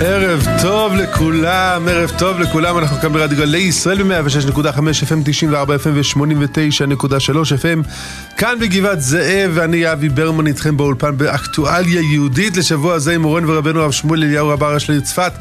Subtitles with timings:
[0.00, 5.88] ערב טוב לכולם, ערב טוב לכולם, אנחנו כאן ברדיו גלי ישראל ב-106.5 FM, 94 FM
[5.94, 7.88] ו-89.3 FM
[8.36, 13.80] כאן בגבעת זאב, ואני אבי ברמן איתכם באולפן באקטואליה יהודית לשבוע הזה עם מורנו ורבנו
[13.80, 15.32] הרב שמואל אליהו רב הראש לעיר צפת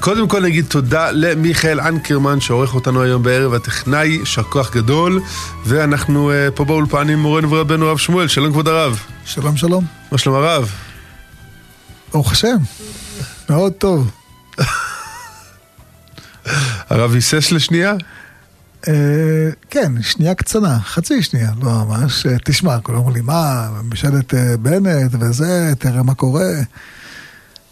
[0.00, 5.20] קודם כל נגיד תודה למיכאל אנקרמן שעורך אותנו היום בערב הטכנאי, יישר כוח גדול.
[5.64, 9.02] ואנחנו uh, פה באולפן עם מורנו ורבנו הרב שמואל, שלום כבוד הרב.
[9.24, 9.84] שלום שלום.
[10.12, 10.70] מה שלום הרב?
[12.12, 12.56] ברוך השם
[13.50, 14.10] מאוד טוב.
[16.90, 17.94] הרב היסס לשנייה?
[18.88, 22.26] אה, כן, שנייה קצנה, חצי שנייה, לא ממש.
[22.26, 26.50] אה, תשמע, כולם אומרים לי, מה, ממשלת אה, בנט וזה, תראה מה קורה.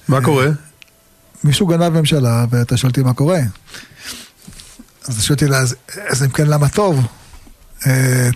[0.09, 0.49] מה קורה?
[1.45, 3.39] מישהו גנב ממשלה, ואתה שואל אותי מה קורה.
[5.09, 5.57] אז אתה שואל אותי,
[6.09, 7.07] אז אם כן, למה טוב?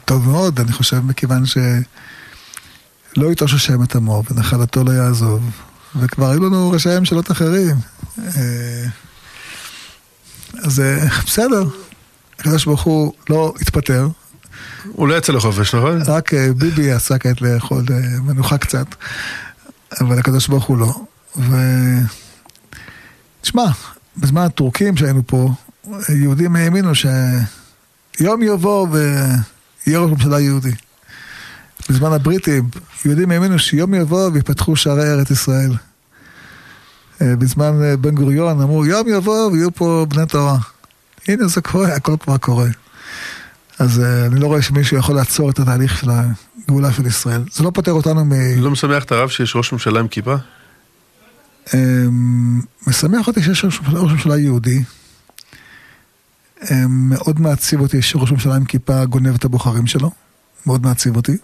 [0.04, 5.50] טוב מאוד, אני חושב, מכיוון שלא יתאוששם את עמו, ונחלתו לא יעזוב.
[5.96, 7.76] וכבר היו לנו ראשי ממשלות אחרים.
[8.18, 8.84] אה,
[10.62, 11.64] אז אה, בסדר,
[12.38, 14.08] הקדוש ברוך הוא לא התפטר.
[14.92, 16.02] הוא לא יצא לחופש, נכון?
[16.06, 17.84] רק אה, ביבי יצא כעת לאכול
[18.22, 18.86] מנוחה קצת,
[20.00, 20.94] אבל הקדוש ברוך הוא לא.
[21.36, 21.56] ו...
[23.40, 23.64] תשמע,
[24.16, 25.50] בזמן הטורקים שהיינו פה,
[26.08, 30.72] יהודים האמינו שיום יבוא ויהיה ראש ממשלה יהודי.
[31.88, 32.68] בזמן הבריטים,
[33.04, 35.70] יהודים האמינו שיום יבוא ויפתחו שערי ארץ ישראל.
[37.22, 40.58] אה, בזמן אה, בן גוריון אמרו, יום יבוא ויהיו פה בני תורה.
[41.28, 42.68] הנה זה קורה, הכל כבר קורה.
[43.78, 47.44] אז אה, אני לא רואה שמישהו יכול לעצור את התהליך של הגאולה של ישראל.
[47.52, 48.32] זה לא פותר אותנו מ...
[48.56, 50.34] לא משמח את הרב שיש ראש ממשלה עם כיפה?
[51.74, 53.80] אמ, משמח אותי שיש ראש
[54.12, 54.82] ממשלה יהודי.
[56.70, 60.10] אמ, מאוד מעציב אותי שראש ממשלה עם כיפה גונב את הבוחרים שלו.
[60.66, 61.36] מאוד מעציב אותי.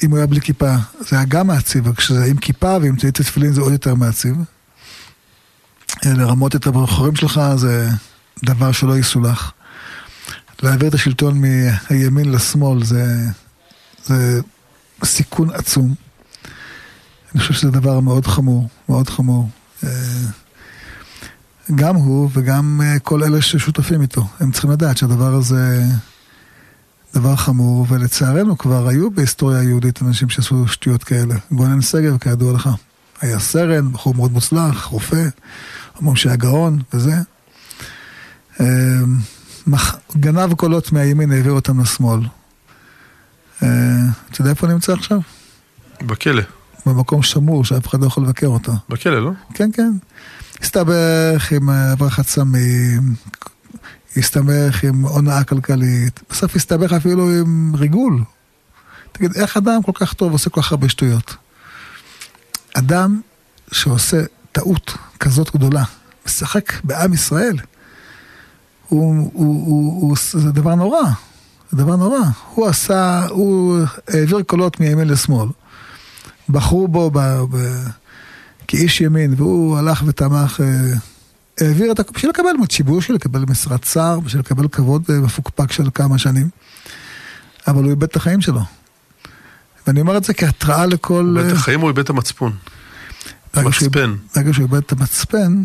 [0.00, 2.96] אה, אם הוא היה בלי כיפה, זה היה גם מעציב, אבל כשזה עם כיפה ועם
[2.96, 4.36] ציצי תפילין זה עוד יותר מעציב.
[6.06, 7.88] אה, לרמות את הבוחרים שלך זה
[8.44, 9.52] דבר שלא יסולח.
[10.62, 13.26] להעביר את השלטון מהימין לשמאל זה,
[14.04, 14.40] זה
[15.04, 15.94] סיכון עצום.
[17.34, 19.48] אני חושב שזה דבר מאוד חמור, מאוד חמור.
[19.84, 19.88] אה,
[21.74, 25.84] גם הוא וגם כל אלה ששותפים איתו, הם צריכים לדעת שהדבר הזה...
[27.14, 31.34] דבר חמור, ולצערנו כבר היו בהיסטוריה היהודית אנשים שעשו שטויות כאלה.
[31.52, 32.68] גונן שגב, כידוע לך.
[33.20, 35.28] היה סרן, בחור מאוד מוצלח, רופא,
[35.96, 37.14] אומרים שהיה גאון וזה.
[38.60, 38.66] אמ,
[40.16, 42.20] גנב קולות מהימין, העביר אותם לשמאל.
[43.62, 43.68] אה,
[44.30, 45.20] אתה יודע איפה נמצא עכשיו?
[46.02, 46.42] בכלא.
[46.86, 48.72] במקום שמור שאף אחד לא יכול לבקר אותו.
[48.88, 49.30] בכלא, לא?
[49.54, 49.92] כן, כן.
[50.62, 53.14] הסתבך עם הברחת סמים,
[54.16, 58.22] הסתבך עם הונאה כלכלית, בסוף הסתבך אפילו עם ריגול.
[59.12, 61.36] תגיד, איך אדם כל כך טוב עושה כל כך הרבה שטויות?
[62.74, 63.20] אדם
[63.72, 64.22] שעושה
[64.52, 65.84] טעות כזאת גדולה,
[66.26, 67.56] משחק בעם ישראל,
[68.88, 71.02] הוא, הוא, הוא, הוא, הוא, זה דבר נורא,
[71.70, 72.20] זה דבר נורא.
[72.54, 73.78] הוא עשה, הוא
[74.08, 75.48] העביר קולות מימין לשמאל.
[76.48, 77.18] בחרו בו ב,
[77.50, 77.56] ב,
[78.68, 80.96] כאיש ימין, והוא הלך ותמך אה,
[81.60, 85.88] העביר את בשביל לקבל שיבוש, בשביל לקבל משרת שר, בשביל לקבל כבוד אה, מפוקפק של
[85.94, 86.48] כמה שנים.
[87.66, 88.60] אבל הוא איבד את החיים שלו.
[89.86, 91.24] ואני אומר את זה כהתראה לכל...
[91.24, 92.52] הוא איבד את אה, החיים או איבד את המצפון?
[93.56, 94.14] מצפן.
[94.36, 95.62] ברגע שהוא איבד את המצפן,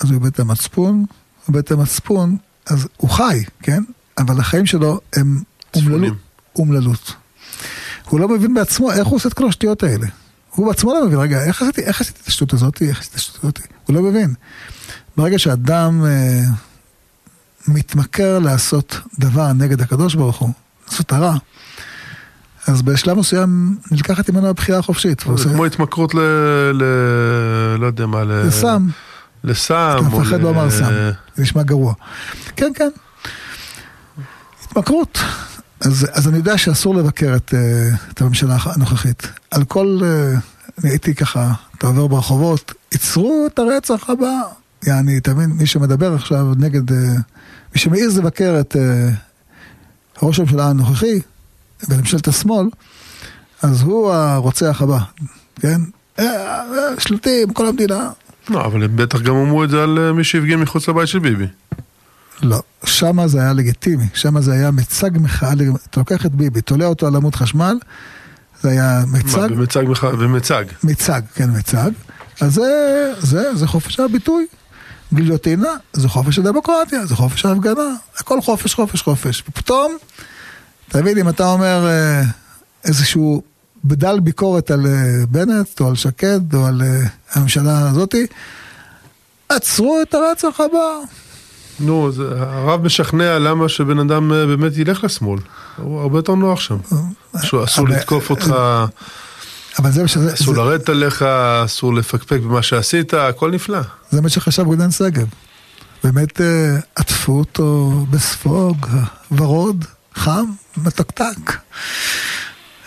[0.00, 1.06] אז הוא איבד את המצפון, הוא
[1.48, 3.82] איבד את המצפון, אז הוא חי, כן?
[4.18, 5.42] אבל החיים שלו הם
[6.56, 7.14] אומללות.
[8.08, 10.06] הוא לא מבין בעצמו איך הוא עושה את כל השטויות האלה.
[10.54, 12.82] הוא בעצמו לא מבין, רגע, איך עשיתי, איך עשיתי את השטות הזאת?
[12.82, 13.58] איך עשיתי את השטות הזאת?
[13.86, 14.34] הוא לא מבין.
[15.16, 16.40] ברגע שאדם אה,
[17.68, 20.50] מתמכר לעשות דבר נגד הקדוש ברוך הוא,
[20.88, 21.36] לעשות הרע,
[22.66, 25.20] אז בשלב מסוים נלקחת ממנו הבחירה החופשית.
[25.20, 25.48] זה ועושה...
[25.48, 26.18] כמו התמכרות ל...
[26.74, 26.84] ל...
[27.78, 28.46] לא יודע מה, ל...
[28.46, 28.86] לסם.
[29.44, 29.96] לסם.
[29.98, 30.84] אתה מפחד לא אמר סם,
[31.34, 31.94] זה נשמע גרוע.
[32.56, 32.88] כן, כן.
[34.64, 35.18] התמכרות.
[35.84, 39.22] אז, אז אני יודע שאסור לבקר את, אה, את הממשלה הנוכחית.
[39.50, 40.38] על כל, אה,
[40.78, 44.40] אני הייתי ככה, אתה עובר ברחובות, עצרו את הרצח הבא.
[44.86, 47.14] יעני, אתה מבין, מי שמדבר עכשיו נגד, אה,
[47.74, 48.76] מי שמעז לבקר את
[50.22, 51.20] ראש הממשלה הנוכחי
[51.88, 52.66] בממשלת השמאל,
[53.62, 54.98] אז הוא הרוצח הבא,
[55.60, 55.80] כן?
[56.98, 58.10] שלטים, כל המדינה.
[58.50, 61.46] לא, אבל הם בטח גם אמרו את זה על מי שהפגין מחוץ לבית של ביבי.
[62.44, 65.52] לא, שמה זה היה לגיטימי, שמה זה היה מצג מחאה,
[65.90, 67.78] אתה לוקח את ביבי, תולה אותו על עמוד חשמל,
[68.62, 69.38] זה היה מצג.
[69.38, 70.64] מה, במצג מחאה, במצג.
[70.84, 71.90] מצג, כן, מצג.
[72.40, 74.46] אז זה, זה, זה חופש הביטוי.
[75.12, 79.44] גיליוטינה זה חופש הדמוקרטיה, זה חופש ההפגנה, הכל חופש, חופש, חופש.
[79.48, 79.96] ופתאום,
[80.88, 82.22] תבין, אם אתה אומר אה,
[82.84, 83.42] איזשהו
[83.84, 88.26] בדל ביקורת על אה, בנט או על שקד או על אה, הממשלה הזאתי,
[89.48, 90.98] עצרו את הרצח הבא.
[91.80, 95.40] נו, זה, הרב משכנע למה שבן אדם אה, באמת ילך לשמאל.
[95.76, 96.76] הוא הרבה יותר נוח שם.
[97.64, 98.54] אסור לתקוף אותך,
[99.78, 101.22] אבל זה מה שזה- אסור לרדת עליך,
[101.64, 103.78] אסור לפקפק במה שעשית, הכל נפלא.
[104.10, 105.26] זה מה שחשב גולדן שגב.
[106.04, 108.86] באמת אה, עטפו אותו בספוג,
[109.32, 109.84] ורוד,
[110.14, 110.44] חם,
[110.76, 111.56] מתקתק.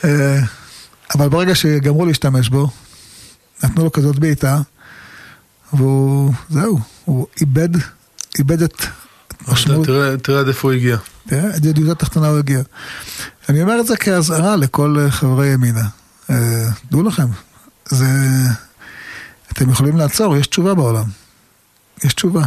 [0.03, 0.39] אה,
[1.15, 2.69] אבל ברגע שגמרו להשתמש בו,
[3.63, 4.59] נתנו לו כזאת בעיטה,
[5.73, 7.69] והוא, זהו, הוא איבד,
[8.39, 8.83] איבד את
[9.47, 9.87] משמעות,
[10.23, 10.97] תראה, עד איפה הוא הגיע.
[11.27, 12.61] תראה, עד ידיעות התחתונה הוא הגיע.
[13.49, 15.87] אני אומר את זה כאזהרה לכל אה, חברי ימינה.
[16.29, 17.27] אה, דעו לכם,
[17.85, 18.07] זה...
[19.51, 21.05] אתם יכולים לעצור, יש תשובה בעולם.
[22.03, 22.43] יש תשובה.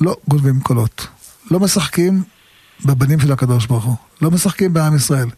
[0.00, 1.06] לא גונבים קולות.
[1.50, 2.22] לא משחקים
[2.84, 3.96] בבנים של הקדוש ברוך הוא.
[4.22, 5.28] לא משחקים בעם ישראל.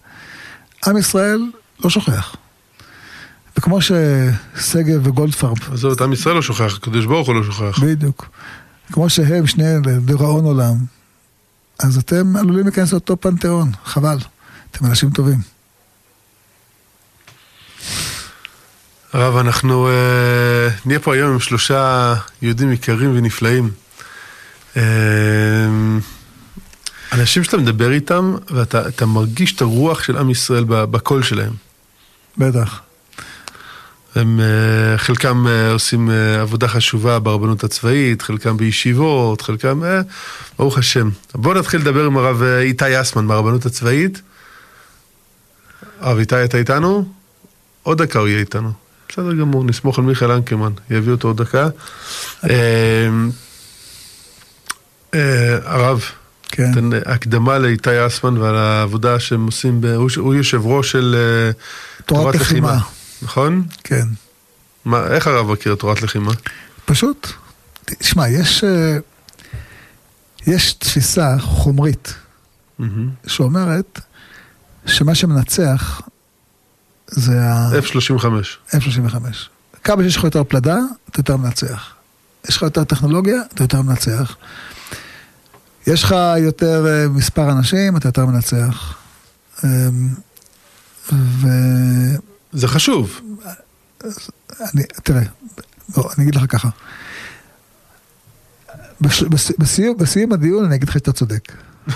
[0.86, 1.40] עם ישראל
[1.84, 2.36] לא שוכח.
[3.56, 7.78] וכמו ששגב וגולדפרב, עזוב, את עם ישראל לא שוכח, הקדוש ברוך הוא לא שוכח.
[7.78, 8.26] בדיוק,
[8.92, 10.76] כמו שהם שני לדיראון עולם,
[11.78, 14.18] אז אתם עלולים להיכנס לאותו פנתיאון, חבל.
[14.70, 15.38] אתם אנשים טובים.
[19.12, 23.70] הרב, אנחנו אה, נהיה פה היום עם שלושה יהודים יקרים ונפלאים.
[24.76, 24.82] אה,
[27.12, 31.52] אנשים שאתה מדבר איתם, ואתה אתה מרגיש את הרוח של עם ישראל בקול שלהם.
[32.38, 32.85] בטח.
[34.16, 39.82] הם, אה, חלקם אה, עושים אה, עבודה חשובה ברבנות הצבאית, חלקם בישיבות, חלקם,
[40.58, 41.08] ברוך השם.
[41.34, 44.22] בואו נתחיל לדבר עם הרב איתי אסמן מהרבנות הצבאית.
[46.00, 47.04] הרב איתי, אתה איתנו?
[47.82, 48.72] עוד דקה הוא יהיה איתנו.
[49.08, 51.68] בסדר גמור, נסמוך על מיכאל אנקרמן, יביא אותו עוד דקה.
[55.64, 56.04] הרב,
[56.48, 56.72] כן.
[56.74, 59.80] תן הקדמה לאיתי אסמן ועל העבודה שהם עושים,
[60.16, 61.16] הוא יושב ראש של
[62.06, 62.78] תורת לחימה.
[63.22, 63.66] נכון?
[63.84, 64.06] כן.
[64.84, 66.32] מה, איך הרב מכיר תורת לחימה?
[66.84, 67.32] פשוט,
[67.84, 68.98] תשמע, יש, אה,
[70.46, 72.14] יש תפיסה חומרית
[73.26, 74.00] שאומרת
[74.86, 76.00] שמה שמנצח
[77.06, 77.70] זה ה...
[77.78, 78.24] F-35.
[78.70, 79.16] F-35.
[79.84, 80.78] כמה שיש לך יותר פלדה,
[81.10, 81.94] אתה יותר מנצח.
[82.48, 84.36] יש לך יותר טכנולוגיה, אתה יותר מנצח.
[85.86, 88.94] יש לך יותר אה, מספר אנשים, אתה יותר מנצח.
[89.64, 90.08] אמ,
[91.12, 92.16] ואני,
[92.56, 93.20] זה חשוב.
[95.02, 95.22] תראה,
[95.88, 96.68] בוא, אני אגיד לך ככה.
[99.00, 101.52] בש, בס, בסיום, בסיום הדיון אני אגיד לך שאתה צודק.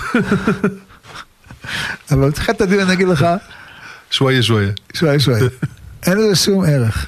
[2.11, 3.25] אבל בתחילת הדיון אני אגיד לך,
[4.11, 4.71] שוואיה שוואיה.
[4.93, 5.41] שוואי שוואי.
[6.07, 7.05] אין לזה שום ערך.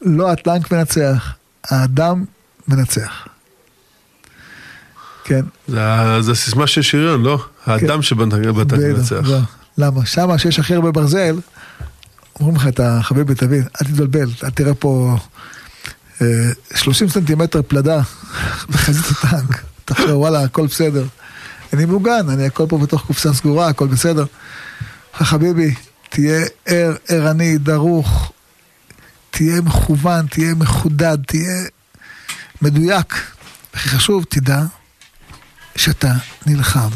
[0.00, 2.24] לא הטנק מנצח, האדם
[2.68, 3.26] מנצח.
[5.24, 5.42] כן.
[5.68, 5.76] זה
[6.20, 7.44] זה הסיסמה של שריון, לא?
[7.66, 9.28] האדם שבטנק בטח, מנצח.
[9.28, 9.38] לא.
[9.78, 10.06] למה?
[10.06, 11.36] שמה שיש הכי הרבה ברזל,
[12.42, 15.16] אומרים לך, אתה חביבי, תבין, אל תתבלבל, אל תראה פה
[16.22, 16.26] אה,
[16.74, 18.00] 30 סנטימטר פלדה
[18.70, 19.64] בחזית הטנק.
[19.84, 21.06] אתה חושב, וואלה, הכל בסדר.
[21.72, 24.24] אני מוגן, אני הכל פה בתוך קופסה סגורה, הכל בסדר.
[25.14, 25.74] חביבי,
[26.08, 28.32] תהיה ער, ערני, דרוך,
[29.30, 31.64] תהיה מכוון, תהיה מחודד, תהיה
[32.62, 33.14] מדויק.
[33.74, 34.62] הכי חשוב, תדע
[35.76, 36.12] שאתה
[36.46, 36.88] נלחם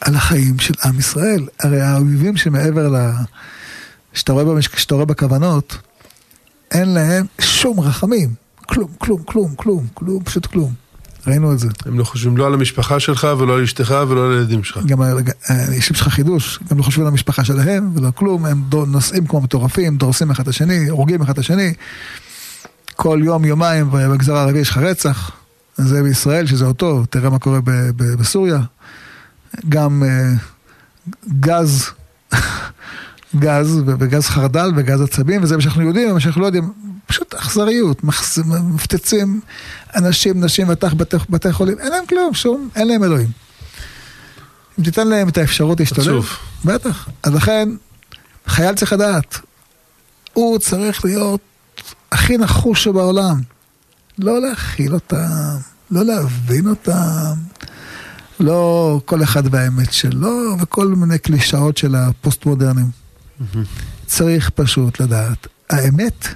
[0.00, 1.46] על החיים של עם ישראל.
[1.60, 2.96] הרי האויבים שמעבר ל...
[4.12, 4.68] שאתה רואה, במש...
[4.76, 5.78] שאתה רואה בכוונות,
[6.70, 8.34] אין להם שום רחמים.
[8.56, 10.72] כלום, כלום, כלום, כלום, כלום, פשוט כלום.
[11.26, 11.68] ראינו את זה.
[11.86, 14.78] הם לא חושבים לא על המשפחה שלך ולא על אשתך ולא על הילדים שלך.
[14.86, 15.06] גם ה-
[15.48, 19.40] ה- יש לך חידוש, גם לא חושבים על המשפחה שלהם ולא כלום, הם נוסעים כמו
[19.40, 21.74] מטורפים, דורסים אחד את השני, הורגים אחד את השני.
[22.96, 25.30] כל יום, יומיים במגזר הערבי יש לך רצח.
[25.76, 27.58] זה בישראל, שזה אותו, תראה מה קורה
[27.96, 28.58] בסוריה.
[29.68, 30.32] גם אה,
[31.40, 31.90] גז,
[33.36, 36.72] גז, וגז חרדל וגז עצבים, וזה מה שאנחנו יודעים, ומה שאנחנו לא יודעים,
[37.06, 38.04] פשוט אכזריות,
[38.44, 39.40] מפצצים
[39.96, 43.28] אנשים, נשים וטח בתי, בתי חולים, אין להם כלום, שום, אין להם אלוהים.
[44.78, 46.24] אם תיתן להם את האפשרות להשתלב.
[46.64, 47.08] בטח.
[47.22, 47.68] אז לכן,
[48.46, 49.38] חייל צריך לדעת,
[50.32, 51.40] הוא צריך להיות
[52.12, 53.40] הכי נחוש שבעולם.
[54.18, 55.56] לא להכיל אותם,
[55.90, 57.32] לא להבין אותם,
[58.40, 63.01] לא כל אחד והאמת שלו, וכל מיני קלישאות של הפוסט מודרניים.
[64.06, 66.26] צריך פשוט לדעת, האמת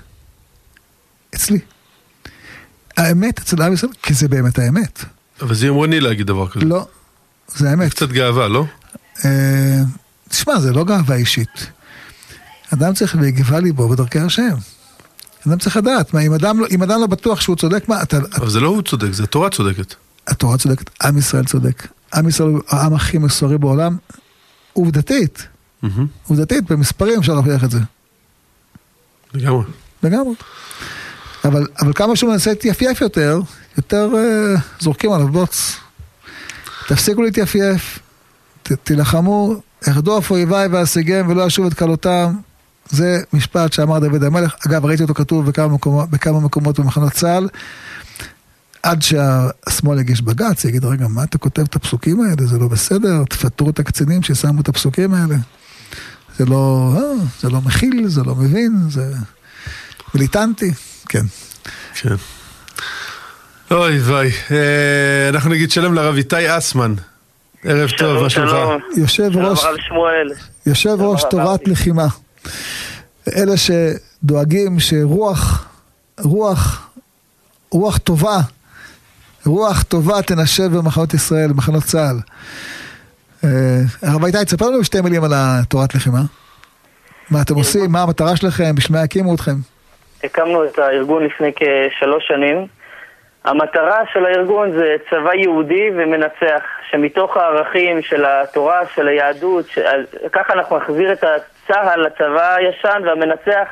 [1.34, 1.58] אצלי.
[2.96, 5.04] האמת אצל עם ישראל, כי זה באמת האמת.
[5.40, 6.64] אבל זה יומרני להגיד דבר כזה.
[6.64, 6.86] לא,
[7.48, 7.90] זה האמת.
[7.90, 8.64] קצת גאווה, לא?
[9.24, 9.82] אה,
[10.28, 11.70] תשמע, זה לא גאווה אישית.
[12.74, 14.54] אדם צריך ויגבה ליבו בדרכי השם.
[15.48, 18.18] אדם צריך לדעת, מה, אם אדם, לא, אם אדם לא בטוח שהוא צודק, מה, אתה,
[18.36, 19.94] אבל זה לא הוא צודק, זה התורה צודקת.
[20.26, 21.88] התורה צודקת, עם ישראל צודק.
[22.14, 23.96] עם ישראל הוא העם הכי מסורי בעולם,
[24.72, 25.46] עובדתית.
[25.82, 26.06] מהמם.
[26.28, 27.78] עובדתית, במספרים אפשר להוכיח את זה.
[29.34, 29.64] לגמרי.
[30.02, 30.34] לגמרי.
[31.44, 33.40] אבל, אבל כמה שהוא מנסה להתייפייף יותר,
[33.76, 35.76] יותר uh, זורקים עליו בוץ.
[36.88, 37.98] תפסיקו להתייפייף,
[38.62, 39.54] ת, תילחמו,
[39.88, 42.34] ארדוף אויביי ואשיגם ולא אשוב את כלותם.
[42.90, 44.54] זה משפט שאמר דוד המלך.
[44.66, 47.48] אגב, ראיתי אותו כתוב בכמה מקומות, בכמה מקומות במחנות צה"ל.
[48.82, 52.46] עד שהשמאל יגיש בג"ץ, יגיד, רגע, מה אתה כותב את הפסוקים האלה?
[52.46, 55.36] זה לא בסדר, תפטרו את הקצינים ששמו את הפסוקים האלה.
[56.38, 57.00] זה לא, אה,
[57.40, 59.14] זה לא מכיל, זה לא מבין, זה
[60.14, 60.72] מיליטנטי,
[61.08, 61.24] כן.
[61.94, 62.14] כן.
[63.70, 64.30] אוי ויי.
[64.50, 66.94] אה, אנחנו נגיד שלום לרב איתי אסמן.
[67.64, 68.82] ערב טוב, מה שלומך?
[68.96, 69.64] יושב ראש.
[70.66, 71.68] יושב ראש תורת.
[71.68, 72.06] לחימה.
[73.36, 75.66] אלה שדואגים שרוח,
[76.20, 76.88] רוח,
[77.70, 78.40] רוח טובה,
[79.46, 82.20] רוח טובה תנשב במחנות ישראל, במחנות צה"ל.
[83.46, 86.18] אה, הרב איתי, תספר לנו שתי מילים על התורת לחימה.
[87.30, 89.54] מה אתם עושים, מה המטרה שלכם, בשביל מה הקימו אתכם?
[90.24, 92.66] הקמנו את הארגון לפני כשלוש שנים.
[93.44, 99.78] המטרה של הארגון זה צבא יהודי ומנצח, שמתוך הערכים של התורה, של היהדות, ש...
[100.32, 101.24] ככה אנחנו נחזיר את
[101.68, 103.68] צה"ל לצבא הישן והמנצח,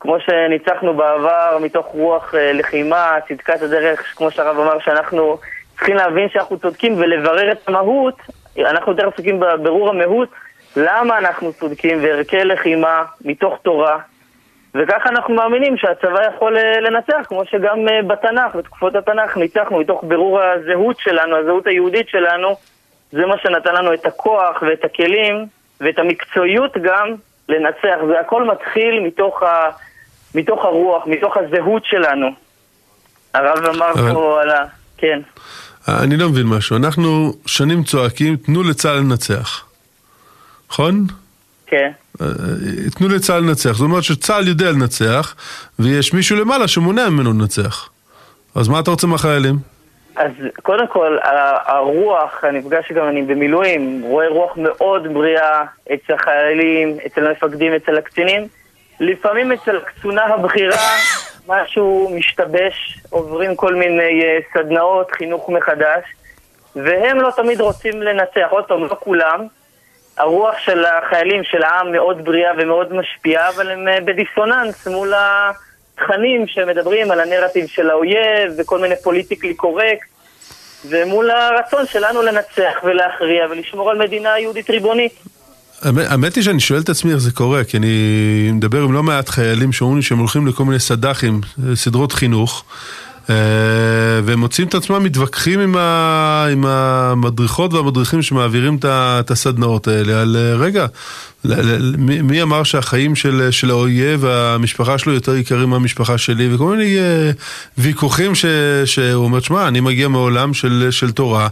[0.00, 5.38] כמו שניצחנו בעבר, מתוך רוח אה, לחימה, צדקת הדרך, כמו שהרב אמר, שאנחנו
[5.74, 8.14] צריכים להבין שאנחנו צודקים ולברר את המהות,
[8.58, 10.28] אנחנו יותר עסוקים בבירור המהות,
[10.76, 13.98] למה אנחנו צודקים וערכי לחימה מתוך תורה,
[14.74, 20.04] וככה אנחנו מאמינים שהצבא יכול אה, לנצח, כמו שגם אה, בתנ"ך, בתקופות התנ"ך, ניצחנו מתוך
[20.04, 22.56] בירור הזהות שלנו, הזהות היהודית שלנו.
[23.12, 25.46] זה מה שנתן לנו את הכוח ואת הכלים
[25.80, 27.14] ואת המקצועיות גם
[27.48, 27.98] לנצח.
[28.08, 29.70] זה הכל מתחיל מתוך, ה...
[30.34, 32.28] מתוך הרוח, מתוך הזהות שלנו.
[33.34, 34.64] הרב אמר אבל- פה על ה...
[34.98, 35.20] כן.
[35.88, 36.76] אני לא מבין משהו.
[36.76, 39.64] אנחנו שנים צועקים, תנו לצה"ל לנצח.
[40.70, 41.06] נכון?
[41.66, 41.90] כן.
[42.20, 42.26] אה,
[42.98, 43.72] תנו לצה"ל לנצח.
[43.72, 45.34] זאת אומרת שצה"ל יודע לנצח,
[45.78, 47.88] ויש מישהו למעלה שמונע ממנו לנצח.
[48.54, 49.56] אז מה אתה רוצה מהחיילים?
[50.16, 50.32] אז
[50.62, 51.18] קודם כל,
[51.66, 55.62] הרוח, אני נפגש גם אני במילואים, רואה רוח מאוד בריאה
[55.94, 58.48] אצל החיילים, אצל המפקדים, אצל הקצינים.
[59.00, 60.76] לפעמים אצל הקצונה הבכירה
[61.50, 66.04] משהו משתבש, עוברים כל מיני אה, סדנאות, חינוך מחדש,
[66.76, 68.46] והם לא תמיד רוצים לנצח.
[68.50, 69.46] עוד פעם, לא כולם.
[70.16, 76.46] הרוח של החיילים, של העם, מאוד בריאה ומאוד משפיעה, אבל הם אה, בדיסוננס מול התכנים
[76.46, 80.08] שמדברים על הנרטיב של האויב וכל מיני פוליטיקלי קורקט,
[80.88, 85.12] ומול הרצון שלנו לנצח ולהכריע ולשמור על מדינה יהודית ריבונית.
[85.82, 87.88] האמת- היא שאני שואל את עצמי איך זה קורה, כי אני
[88.52, 91.40] מדבר עם לא מעט חיילים שאומרים לי שהם הולכים לכל מיני סד"חים,
[91.74, 92.64] סדרות חינוך,
[93.30, 93.34] אה,
[94.24, 100.36] והם מוצאים את עצמם מתווכחים עם, ה, עם המדריכות והמדריכים שמעבירים את הסדנאות האלה, על
[100.36, 100.86] אה, רגע,
[102.22, 107.30] מי, אמר שהחיים של, של האויב והמשפחה שלו יותר יקרים מהמשפחה שלי, וכל מיני אה,
[107.78, 108.44] ויכוחים ש,
[108.84, 111.48] שהוא אומר, שמע, אני מגיע מעולם של, של תורה,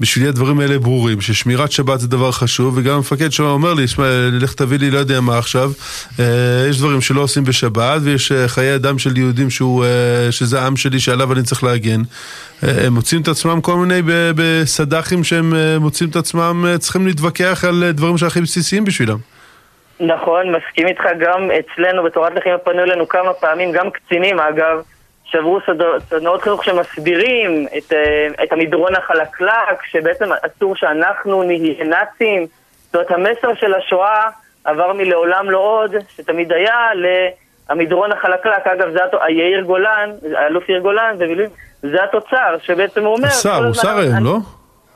[0.00, 4.04] בשבילי הדברים האלה ברורים, ששמירת שבת זה דבר חשוב, וגם המפקד שלו אומר לי, שמע,
[4.32, 5.72] לך תביא לי לא יודע מה עכשיו,
[6.20, 6.24] אה,
[6.70, 9.84] יש דברים שלא עושים בשבת, ויש אה, חיי אדם של יהודים שהוא,
[10.30, 12.02] שזה העם שלי שעליו אני צריך להגן.
[12.62, 14.00] הם מוצאים את עצמם כל מיני
[14.36, 19.18] בסד"חים שהם מוצאים את עצמם צריכים להתווכח על דברים שהכי בסיסיים בשבילם.
[20.06, 24.82] נכון, מסכים איתך, גם אצלנו בתורת לחימה פנו אלינו כמה פעמים, גם קצינים אגב,
[25.24, 29.50] שעברו סד- סדנאות חינוך שמסבירים את, אה, את המדרון החלקלק,
[29.90, 32.46] שבעצם אסור שאנחנו נהיה נאצים.
[32.86, 34.22] זאת אומרת, המסר של השואה
[34.64, 36.76] עבר מלעולם לא עוד, שתמיד היה,
[37.70, 38.66] למדרון החלקלק.
[38.66, 41.50] אגב, זה יאיר גולן, האלוף יאיר גולן, במילואים,
[41.82, 43.28] זה התוצר, שבעצם הוא אומר...
[43.28, 44.36] השר, הוא שר היום, לא?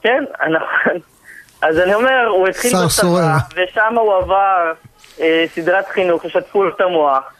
[0.02, 0.24] כן,
[0.56, 0.98] נכון.
[1.62, 2.70] אז אני אומר, הוא התחיל.
[2.86, 4.72] בצבא, ושם הוא עבר
[5.46, 7.32] סדרת חינוך, ששטפו לו את המוח,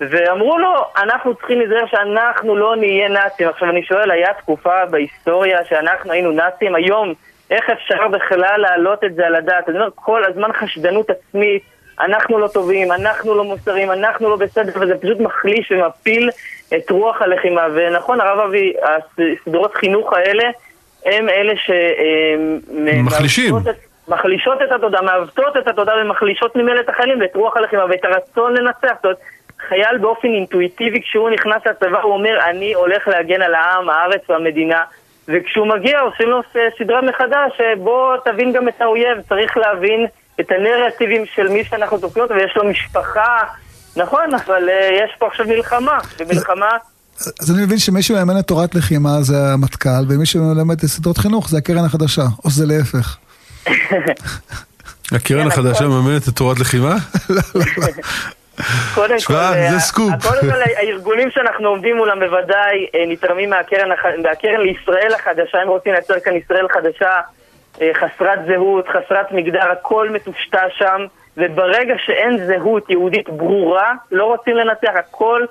[0.00, 0.72] ואמרו לו,
[1.02, 3.48] אנחנו צריכים להיזהר שאנחנו לא נהיה נאצים.
[3.48, 6.74] עכשיו אני שואל, היה תקופה בהיסטוריה שאנחנו היינו נאצים?
[6.74, 7.14] היום,
[7.50, 9.68] איך אפשר בכלל להעלות את זה על הדעת?
[9.68, 11.62] אני אומר, כל הזמן חשדנות עצמית,
[12.00, 16.30] אנחנו לא טובים, אנחנו לא מוסריים, אנחנו לא בסדר, וזה פשוט מחליש ומפיל
[16.76, 17.66] את רוח הלחימה.
[17.74, 20.44] ונכון, הרב אבי, הסדרות חינוך האלה,
[21.06, 21.70] הם אלה ש...
[21.70, 23.56] אה, מחלישים.
[23.56, 28.04] את- מחלישות את התודעה, מעוותות את התודעה ומחלישות ממילא את החיילים ואת רוח הלחימה ואת
[28.04, 28.94] הרצון לנצח.
[28.96, 29.18] זאת אומרת,
[29.68, 34.80] חייל באופן אינטואיטיבי, כשהוא נכנס לצבא, הוא אומר, אני הולך להגן על העם, הארץ והמדינה.
[35.28, 36.40] וכשהוא מגיע, עושים לו
[36.78, 40.06] סדרה מחדש, בוא תבין גם את האויב, צריך להבין
[40.40, 43.38] את הנרטיבים של מי שאנחנו תוקפים אותו, ויש לו משפחה,
[43.96, 46.68] נכון, אבל אה, יש פה עכשיו מלחמה, ומלחמה...
[47.40, 51.48] אז אני מבין שמי שמאמן את תורת לחימה זה המטכ"ל, ומי שמלמד את סדרות חינוך
[51.48, 53.16] זה הקרן החדשה, או שזה להפך.
[55.12, 56.94] הקרן כן, החדשה מממנת את תורת לחימה?
[58.94, 60.12] קודם שמע, כל, זה אה, סקופ.
[60.22, 66.20] קודם כל, הארגונים שאנחנו עומדים מולם בוודאי אה, נתרמים מהקרן לישראל החדשה, הם רוצים לייצר
[66.20, 67.20] כאן ישראל חדשה,
[67.80, 74.56] אה, חסרת זהות, חסרת מגדר, הכל מטושטש שם, וברגע שאין זהות יהודית ברורה, לא רוצים
[74.56, 75.44] לנצח, הכל,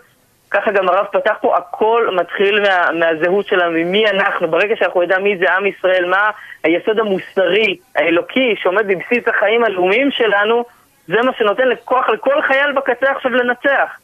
[0.52, 5.20] ככה גם הרב פתח פה, הכל מתחיל מה, מהזהות שלנו, ממי אנחנו, ברגע שאנחנו נדע
[5.20, 6.30] מי זה עם ישראל, מה
[6.64, 10.66] היסוד המוסרי, האלוקי, שעומד בבסיס החיים הלאומיים שלנו,
[11.08, 13.98] זה מה שנותן לכוח לכל חייל בקצה עכשיו לנצח.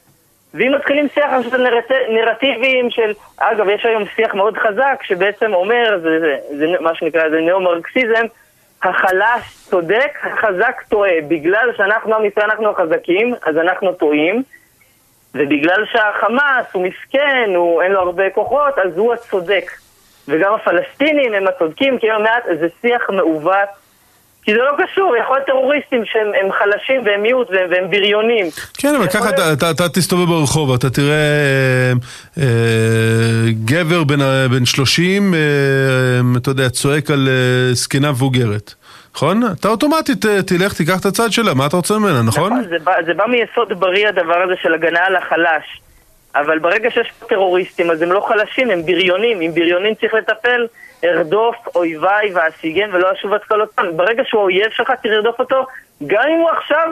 [0.54, 1.92] ואם מתחילים שיח עכשיו של נרט...
[2.10, 3.14] נרטיבים של...
[3.38, 8.26] אגב, יש היום שיח מאוד חזק שבעצם אומר, זה, זה, זה מה שנקרא, זה ניאו-מרקסיזם,
[8.84, 11.22] החלש צודק, החזק טועה.
[11.28, 14.44] בגלל שאנחנו עם ישראל, אנחנו החזקים, אז אנחנו טועים.
[15.38, 19.72] ובגלל שהחמאס הוא מסכן, הוא, אין לו הרבה כוחות, אז הוא הצודק.
[20.28, 23.70] וגם הפלסטינים הם הצודקים, כי הם מעט, זה שיח מעוות.
[24.44, 28.46] כי זה לא קשור, יכול להיות טרוריסטים שהם הם חלשים והם מיעוט והם, והם בריונים.
[28.78, 31.92] כן, אבל ככה אתה- אתה אתה תסתובב ברחוב, אתה תראה אה,
[32.44, 32.44] אה,
[33.66, 34.20] גבר בן
[34.52, 35.40] בן 30, אה,
[36.38, 38.74] אתה יודע, צועק על אה, זקנה מבוגרת.
[39.18, 39.42] נכון?
[39.60, 42.64] אתה אוטומטית אה, תלך, תיקח את הצד שלה, מה אתה רוצה ממנה, נכון?
[42.70, 45.82] זה בא, זה בא מיסוד בריא הדבר הזה של הגנה על החלש.
[46.36, 49.42] אבל ברגע שיש טרוריסטים, אז הם לא חלשים, הם בריונים.
[49.42, 50.68] עם בריונים צריך לטפל,
[51.04, 53.84] ארדוף אויביי ואשיגם ולא אשוב עד כל אותם.
[53.96, 55.66] ברגע שהוא אויב שלך, לרדוף אותו,
[56.08, 56.90] גם אם הוא עכשיו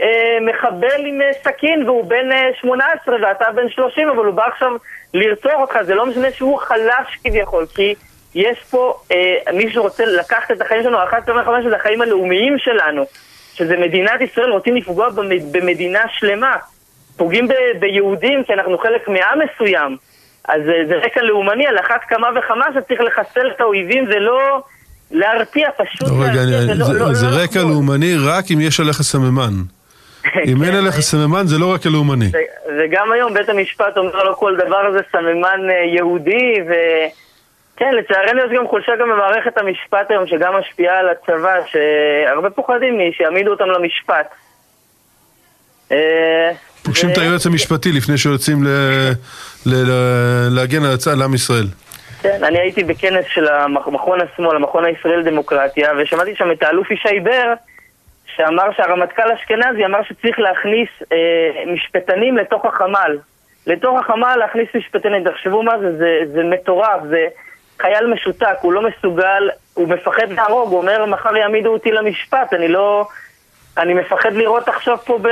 [0.00, 4.46] אה, מחבל עם אה, סכין והוא בן אה, 18 ואתה בן 30, אבל הוא בא
[4.46, 4.72] עכשיו
[5.14, 5.76] לרצוח אותך.
[5.82, 7.94] זה לא משנה שהוא חלש כביכול, כי
[8.34, 9.16] יש פה אה,
[9.52, 13.04] מי שרוצה לקחת את החיים שלנו, אחת כמה חמש זה החיים הלאומיים שלנו.
[13.54, 16.56] שזה מדינת ישראל, רוצים לפגוע במד- במדינה שלמה.
[17.16, 19.96] פוגעים ב- ביהודים כי אנחנו חלק מעם מסוים.
[20.48, 24.62] אז אה, זה רקע לאומני, על אחת כמה וכמה שצריך לחסל את האויבים ולא
[25.10, 26.58] להרתיע, פשוט לא, רגע, להרתיע.
[26.58, 27.60] אני- ולא- זה- לא- זה לא רקע.
[27.60, 29.52] לאומני רק אם יש עליך סממן.
[30.50, 32.26] אם אין כן, עליך סממן זה לא רקע לאומני.
[32.32, 32.38] ו-
[32.78, 36.54] וגם היום בית המשפט אומר לו כל דבר הזה סממן אה, יהודי,
[37.76, 42.98] וכן, לצערנו יש גם חולשה גם במערכת המשפט היום, שגם משפיעה על הצבא, שהרבה פוחדים
[42.98, 44.34] מי- שיעמידו אותם למשפט.
[45.92, 46.50] אה,
[46.84, 48.58] פוגשים את היועץ המשפטי לפני שיוצאים
[50.50, 51.66] להגן על הצ- על עם ישראל.
[52.22, 56.90] כן, אני הייתי בכנס של המכ- מכון השמאל, המכון הישראל לדמוקרטיה, ושמעתי שם את האלוף
[56.90, 57.52] ישי בר,
[58.36, 61.16] שאמר שהרמטכ"ל אשכנזי אמר שצריך להכניס אה,
[61.74, 63.18] משפטנים לתוך החמ"ל.
[63.66, 67.26] לתוך החמ"ל להכניס משפטנים, תחשבו מה זה, זה, זה מטורף, זה
[67.80, 72.68] חייל משותק, הוא לא מסוגל, הוא מפחד להרוג, הוא אומר מחר יעמידו אותי למשפט, אני
[72.68, 73.06] לא...
[73.78, 75.28] אני מפחד לראות עכשיו פה ב...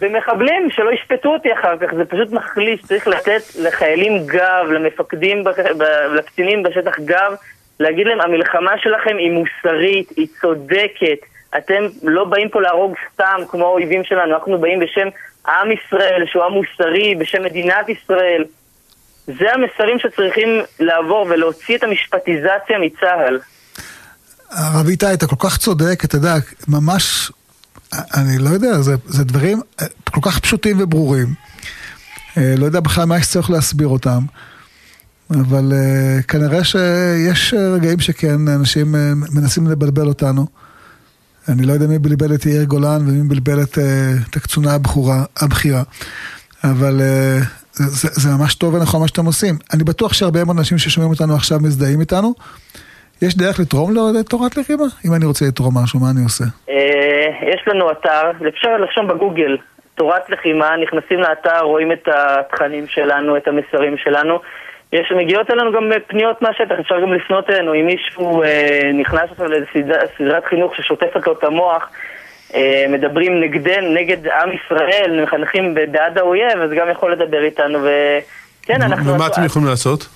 [0.00, 5.44] במחבלים, שלא ישפטו אותי אחר כך, זה פשוט מחליש, צריך לתת לחיילים גב, למפקדים,
[6.14, 7.32] לקצינים בשטח גב,
[7.80, 11.18] להגיד להם, המלחמה שלכם היא מוסרית, היא צודקת,
[11.56, 15.08] אתם לא באים פה להרוג סתם כמו האויבים שלנו, אנחנו באים בשם
[15.48, 18.44] עם ישראל, שהוא עם מוסרי, בשם מדינת ישראל.
[19.28, 20.48] זה המסרים שצריכים
[20.80, 23.38] לעבור ולהוציא את המשפטיזציה מצה"ל.
[24.50, 26.34] הרב איתי, אתה כל כך צודק, אתה יודע,
[26.68, 27.32] ממש,
[27.92, 31.34] אני לא יודע, זה, זה דברים אה, כל כך פשוטים וברורים.
[32.36, 34.20] אה, לא יודע בכלל מה שצריך להסביר אותם,
[35.30, 38.94] אבל אה, כנראה שיש רגעים שכן, אנשים
[39.32, 40.46] מנסים לבלבל אותנו.
[41.48, 43.78] אני לא יודע מי בלבל את יאיר גולן ומי בלבל את,
[44.36, 45.82] הקצונה הבכורה, הבכירה,
[46.64, 47.00] אבל
[47.86, 49.54] זה, זה ממש טוב ונכון מה שאתם עושים.
[49.74, 52.34] אני בטוח שהרבה מאוד אנשים ששומעים אותנו עכשיו מזדהים איתנו.
[53.22, 54.84] יש דרך לתרום לתורת לחימה?
[55.06, 56.44] אם אני רוצה לתרום משהו, מה אני עושה?
[56.70, 59.56] אה, יש לנו אתר, אפשר לרשום בגוגל,
[59.94, 64.38] תורת לחימה, נכנסים לאתר, רואים את התכנים שלנו, את המסרים שלנו.
[64.92, 67.74] יש, מגיעות אלינו גם פניות מהשטח, אפשר גם לפנות אלינו.
[67.74, 71.90] אם מישהו אה, נכנס עכשיו לסדרת חינוך ששוטפת לו את המוח,
[72.88, 77.78] מדברים נגדנו, נגד עם ישראל, מחנכים בעד האויב, אז גם יכול לדבר איתנו.
[77.82, 79.14] וכן, אנחנו...
[79.14, 80.08] ומה אתם יכולים לעשות?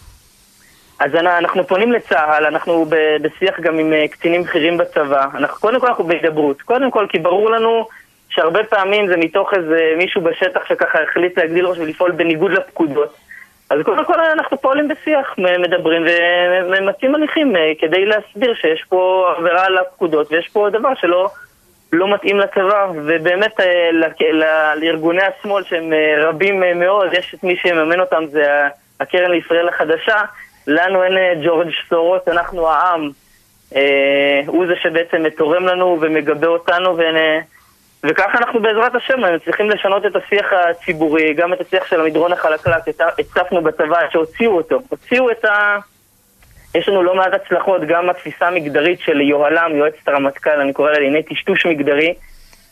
[1.00, 2.86] אז אנ- אנחנו פונים לצה"ל, אנחנו
[3.22, 5.26] בשיח גם עם אה, קצינים בכירים בצבא.
[5.34, 6.62] אנחנו, קודם כל אנחנו בהידברות.
[6.62, 7.88] קודם כל כי ברור לנו
[8.28, 13.14] שהרבה פעמים זה מתוך איזה מישהו בשטח שככה החליט להגדיל ראש ולפעול בניגוד לפקודות.
[13.70, 16.02] אז קודם כל אנחנו פועלים בשיח, מדברים
[16.68, 21.30] וממצים הליכים אה, כדי להסביר שיש פה עבירה על הפקודות ויש פה דבר שלא
[21.92, 22.86] לא מתאים לצבא.
[22.94, 23.90] ובאמת אה,
[24.76, 28.42] לארגוני השמאל שהם אה, רבים אה, מאוד, יש את מי שמממן אותם, זה
[29.00, 30.22] הקרן לישראל החדשה.
[30.66, 33.10] לנו אין ג'ורג' סורוס, אנחנו העם.
[34.46, 36.96] הוא זה שבעצם תורם לנו ומגבה אותנו.
[38.04, 42.88] וככה אנחנו בעזרת השם מצליחים לשנות את השיח הציבורי, גם את השיח של המדרון החלקלק,
[42.88, 45.76] הצ- הצפנו בצבא, שהוציאו אותו, הוציאו את, ה...
[46.74, 50.98] יש לנו לא מעט הצלחות, גם התפיסה המגדרית של יוהל"ם, יועצת הרמטכ"ל, אני קורא לה
[50.98, 52.14] לענייני טשטוש מגדרי.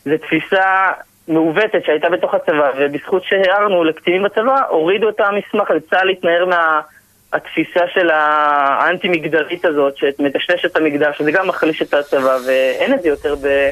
[0.05, 0.91] זו תפיסה
[1.27, 7.87] מעוותת שהייתה בתוך הצבא, ובזכות שהערנו לקצינים בצבא, הורידו את המסמך, לצה"ל להתנער מהתפיסה מה,
[7.93, 13.35] של האנטי-מגדרית הזאת, שמטשטש את המגדר, שזה גם מחליש את הצבא, ואין את זה יותר
[13.35, 13.69] ב...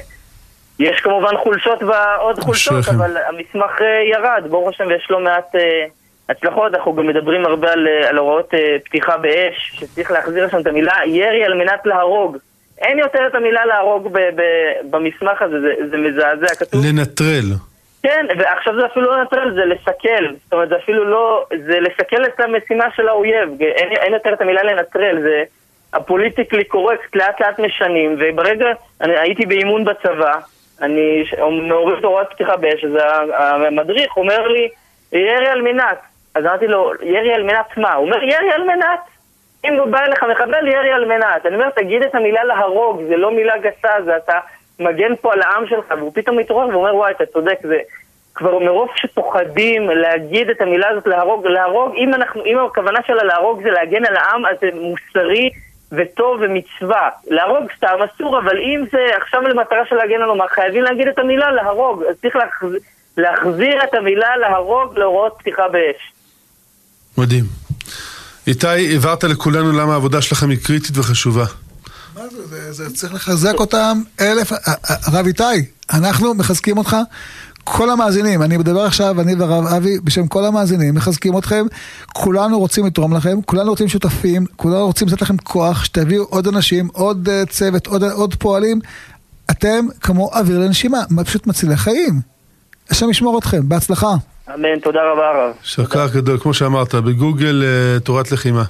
[0.79, 2.95] יש כמובן חולשות ועוד חולשות, שכם.
[2.95, 5.85] אבל המסמך אה, ירד, ברוך השם, ויש לא מעט אה,
[6.29, 6.75] הצלחות.
[6.75, 8.53] אנחנו גם מדברים הרבה על, אה, על הוראות
[8.85, 12.37] פתיחה באש, שצריך להחזיר לשם את המילה ירי על מנת להרוג.
[12.81, 14.41] אין יותר את המילה להרוג ב, ב,
[14.89, 16.81] במסמך הזה, זה, זה מזעזע, כתוב...
[16.85, 17.53] לנטרל.
[18.03, 20.33] כן, ועכשיו זה אפילו לא לנטרל, זה לסכל.
[20.43, 21.45] זאת אומרת, זה אפילו לא...
[21.65, 23.61] זה לסכל את המשימה של האויב.
[23.61, 25.43] אין, אין יותר את המילה לנטרל, זה...
[25.93, 28.65] הפוליטיקלי קורקט לאט לאט משנים, וברגע...
[29.01, 30.33] אני הייתי באימון בצבא,
[30.81, 31.23] אני
[31.67, 32.91] מעורר הוראת פתיחה באש, אז
[33.67, 34.69] המדריך אומר לי,
[35.11, 35.97] ירי על מנת.
[36.35, 37.93] אז אמרתי לו, ירי על מנת מה?
[37.93, 38.99] הוא אומר, ירי על מנת.
[39.65, 41.45] אם הוא בא אליך מחבל, ירי על מנת.
[41.45, 44.39] אני אומר, תגיד את המילה להרוג, זה לא מילה גסה, זה אתה
[44.79, 47.77] מגן פה על העם שלך, והוא פתאום מתעורר ואומר, וואי, אתה צודק, זה
[48.35, 53.63] כבר מרוב שפוחדים להגיד את המילה הזאת להרוג, להרוג, אם, אנחנו, אם הכוונה שלה להרוג
[53.63, 55.49] זה להגן על העם, אז זה מוסרי
[55.91, 57.09] וטוב ומצווה.
[57.27, 61.19] להרוג סתם אסור, אבל אם זה עכשיו למטרה של להגן על אומה, חייבים להגיד את
[61.19, 62.03] המילה להרוג.
[62.03, 62.79] אז צריך להחזיר,
[63.17, 66.13] להחזיר את המילה להרוג להוראות פתיחה באש.
[67.17, 67.45] מדהים.
[68.47, 71.45] איתי, הבהרת לכולנו למה העבודה שלכם היא קריטית וחשובה.
[72.49, 74.51] זה, זה, צריך לחזק אותם אלף...
[74.83, 75.43] הרב איתי,
[75.93, 76.97] אנחנו מחזקים אותך.
[77.63, 81.65] כל המאזינים, אני מדבר עכשיו, אני והרב אבי, בשם כל המאזינים, מחזקים אתכם.
[82.13, 86.87] כולנו רוצים לתרום לכם, כולנו רוצים שותפים, כולנו רוצים לתת לכם כוח, שתביאו עוד אנשים,
[86.93, 88.79] עוד uh, צוות, עוד, עוד פועלים.
[89.51, 92.21] אתם כמו אוויר לנשימה, פשוט מצילי חיים.
[92.89, 94.15] השם ישמור אתכם, בהצלחה.
[94.55, 95.53] אמן, תודה רבה הרב.
[95.63, 98.63] שקר גדול, כמו שאמרת, בגוגל uh, תורת לחימה.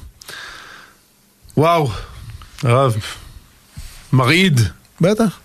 [1.58, 1.88] וואו,
[2.64, 2.96] הרב,
[4.14, 4.60] מרעיד.
[5.02, 5.40] בטח.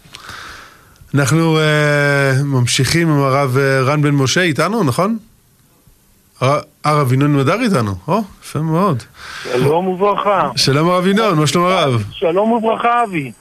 [1.14, 5.18] אנחנו uh, ממשיכים עם הרב uh, רן בן משה איתנו, נכון?
[6.84, 9.02] הרב ינון מדר איתנו, או, יפה מאוד.
[9.42, 10.50] שלום וברכה.
[10.56, 12.04] שלום הרב ינון, מה שלום הרב?
[12.10, 13.32] שלום וברכה אבי.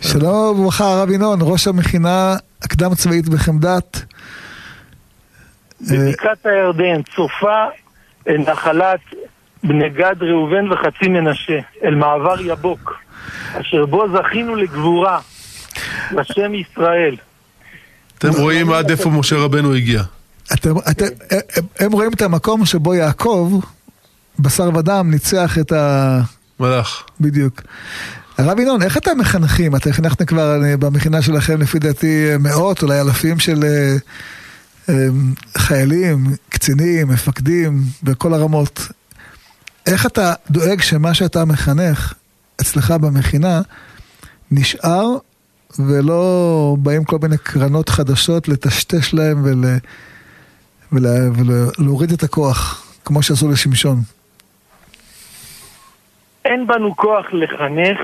[0.00, 4.04] שלום וברכה הרב ינון, ראש המכינה הקדם צבאית בחמדת.
[5.80, 7.64] בבקעת הירדן, צופה
[8.26, 9.00] נחלת
[9.64, 12.94] בני גד ראובן וחצי מנשה, אל מעבר יבוק,
[13.60, 15.20] אשר בו זכינו לגבורה.
[16.10, 17.16] לשם ישראל.
[18.18, 20.02] אתם רואים עד איפה משה רבנו הגיע.
[20.52, 21.06] אתם, אתם,
[21.80, 23.60] הם רואים את המקום שבו יעקב,
[24.38, 26.20] בשר ודם, ניצח את ה...
[26.60, 27.04] מלאך.
[27.20, 27.62] בדיוק.
[28.38, 29.76] הרב ינון, איך אתם מחנכים?
[29.76, 33.96] אתם חינכתם כבר במכינה שלכם, לפי דעתי, מאות, אולי אלפים של אה, אה,
[35.58, 36.18] חיילים,
[36.48, 38.80] קצינים, מפקדים, בכל הרמות.
[39.86, 42.14] איך אתה דואג שמה שאתה מחנך
[42.60, 43.60] אצלך במכינה
[44.50, 45.06] נשאר
[45.78, 49.64] ולא באים כל מיני קרנות חדשות לטשטש להם ול...
[50.92, 51.06] ול...
[51.78, 53.96] ולהוריד את הכוח, כמו שעשו לשמשון.
[56.44, 57.98] אין בנו כוח לחנך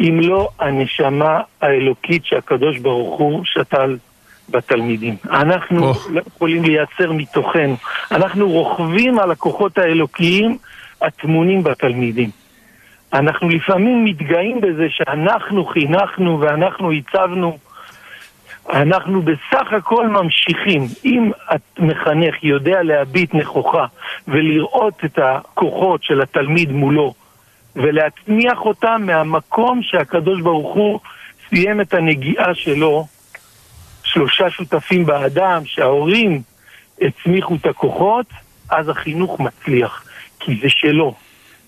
[0.00, 3.96] אם לא הנשמה האלוקית שהקדוש ברוך הוא שתל
[4.52, 5.16] בתלמידים.
[5.30, 5.96] אנחנו oh.
[6.10, 7.76] לא יכולים לייצר מתוכנו.
[8.10, 10.58] אנחנו רוכבים על הכוחות האלוקיים
[11.02, 12.30] הטמונים בתלמידים.
[13.12, 17.58] אנחנו לפעמים מתגאים בזה שאנחנו חינכנו ואנחנו הצבנו.
[18.70, 20.86] אנחנו בסך הכל ממשיכים.
[21.04, 23.86] אם המחנך יודע להביט נכוחה
[24.28, 27.14] ולראות את הכוחות של התלמיד מולו
[27.76, 31.00] ולהצמיח אותם מהמקום שהקדוש ברוך הוא
[31.48, 33.06] סיים את הנגיעה שלו,
[34.12, 36.42] שלושה שותפים באדם, שההורים
[37.00, 38.26] הצמיחו את הכוחות,
[38.70, 40.04] אז החינוך מצליח,
[40.40, 41.14] כי זה שלו.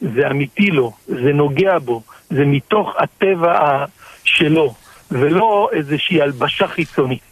[0.00, 3.84] זה אמיתי לו, זה נוגע בו, זה מתוך הטבע
[4.24, 4.74] שלו,
[5.10, 7.22] ולא איזושהי הלבשה חיצונית.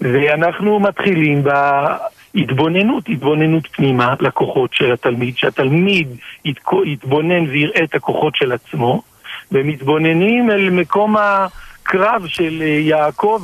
[0.00, 6.08] ואנחנו מתחילים בהתבוננות, התבוננות פנימה לכוחות של התלמיד, שהתלמיד
[6.84, 9.02] יתבונן ויראה את הכוחות של עצמו,
[9.52, 13.42] ומתבוננים אל מקום הקרב של יעקב,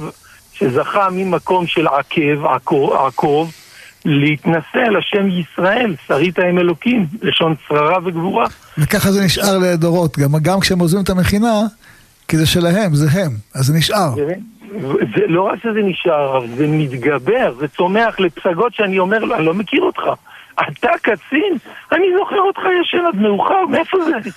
[0.62, 2.46] שזכה ממקום של עקב,
[3.06, 3.52] עקוב,
[4.04, 8.46] להתנשא על השם ישראל, שרית עם אלוקים, לשון שררה וגבורה.
[8.78, 11.60] וככה זה נשאר לדורות, גם, גם כשהם עוזבים את המכינה,
[12.28, 14.14] כי זה שלהם, זה הם, אז זה נשאר.
[14.14, 14.34] זה,
[15.14, 19.54] זה לא רק שזה נשאר, זה מתגבר, זה צומח לפסגות שאני אומר לו, אני לא
[19.54, 20.02] מכיר אותך.
[20.54, 21.56] אתה קצין?
[21.92, 24.30] אני זוכר אותך ישן עד מאוחר, מאיפה זה?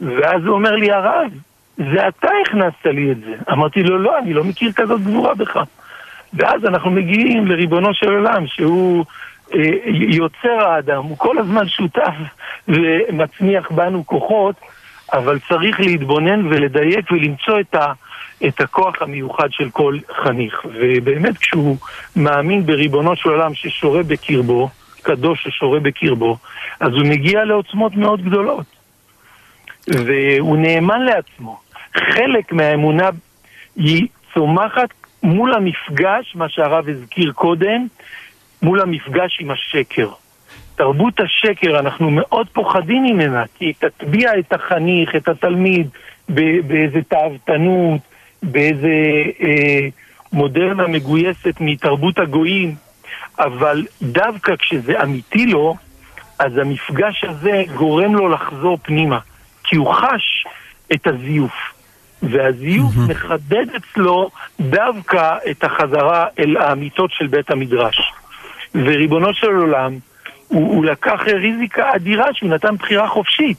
[0.00, 1.30] ואז הוא אומר לי, הרב,
[1.92, 3.34] זה אתה הכנסת לי את זה.
[3.52, 5.58] אמרתי לו, לא, אני לא מכיר כזאת גבורה בך.
[6.34, 9.04] ואז אנחנו מגיעים לריבונו של עולם, שהוא
[9.54, 9.60] אה,
[9.92, 12.14] יוצר האדם, הוא כל הזמן שותף
[12.68, 14.54] ומצמיח בנו כוחות
[15.12, 17.92] אבל צריך להתבונן ולדייק ולמצוא את, ה,
[18.46, 20.64] את הכוח המיוחד של כל חניך.
[20.64, 21.76] ובאמת כשהוא
[22.16, 24.68] מאמין בריבונו של עולם ששורה בקרבו,
[25.02, 26.36] קדוש ששורה בקרבו,
[26.80, 28.66] אז הוא מגיע לעוצמות מאוד גדולות.
[29.88, 31.60] והוא נאמן לעצמו.
[31.94, 33.08] חלק מהאמונה
[33.76, 34.88] היא צומחת
[35.22, 37.86] מול המפגש, מה שהרב הזכיר קודם,
[38.62, 40.08] מול המפגש עם השקר.
[40.76, 45.88] תרבות השקר, אנחנו מאוד פוחדים ממנה, כי היא תטביע את החניך, את התלמיד,
[46.28, 48.00] באיזה תאוותנות,
[48.42, 48.88] באיזה
[49.42, 49.88] אה,
[50.32, 52.74] מודרנה מגויסת מתרבות הגויים,
[53.38, 55.76] אבל דווקא כשזה אמיתי לו,
[56.38, 59.18] אז המפגש הזה גורם לו לחזור פנימה,
[59.64, 60.46] כי הוא חש
[60.92, 61.52] את הזיוף.
[62.22, 63.10] והזיוף mm-hmm.
[63.10, 64.30] מחדד אצלו
[64.60, 68.12] דווקא את החזרה אל האמיתות של בית המדרש.
[68.74, 69.98] וריבונו של עולם,
[70.48, 73.58] הוא, הוא לקח ריזיקה אדירה שהוא נתן בחירה חופשית.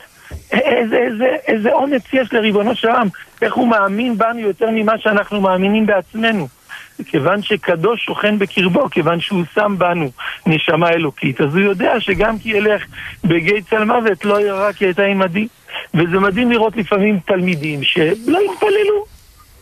[0.52, 3.08] איזה, איזה, איזה אומץ יש לריבונו של עולם,
[3.42, 6.48] איך הוא מאמין בנו יותר ממה שאנחנו מאמינים בעצמנו.
[7.04, 10.12] כיוון שקדוש שוכן בקרבו, כיוון שהוא שם בנו
[10.48, 12.86] נשמה אלוקית, אז הוא יודע שגם כי ילך
[13.24, 15.48] בגיא צל מוות לא ירא כי הייתה עמדי.
[15.94, 19.06] וזה מדהים לראות לפעמים תלמידים שלא התפללו.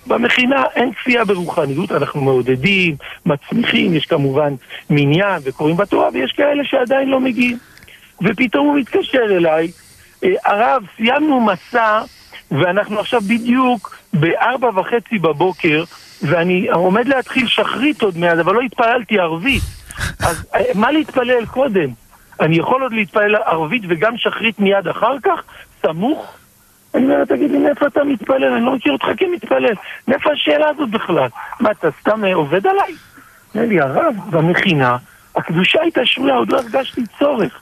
[0.07, 4.53] במכינה אין כפייה ברוחניות, אנחנו מעודדים, מצמיחים, יש כמובן
[4.89, 7.57] מניין וקוראים בתורה, ויש כאלה שעדיין לא מגיעים.
[8.21, 9.71] ופתאום הוא מתקשר אליי,
[10.23, 12.01] אה, הרב, סיימנו מסע,
[12.51, 15.83] ואנחנו עכשיו בדיוק בארבע וחצי בבוקר,
[16.21, 19.63] ואני עומד להתחיל שחרית עוד מעט, אבל לא התפללתי ערבית.
[20.19, 21.89] אז אה, מה להתפלל קודם?
[22.39, 25.41] אני יכול עוד להתפלל ערבית וגם שחרית מיד אחר כך?
[25.81, 26.33] סמוך?
[26.95, 28.53] אני אומר, תגיד לי, מאיפה אתה מתפלל?
[28.53, 29.73] אני לא מכיר אותך כמתפלל.
[30.07, 31.27] מאיפה השאלה הזאת בכלל?
[31.59, 32.95] מה, אתה סתם אה, עובד עליי?
[33.55, 34.97] אומר לי, הרב, במכינה,
[35.35, 37.59] הקדושה הייתה שרויה, עוד לא הרגשתי צורך.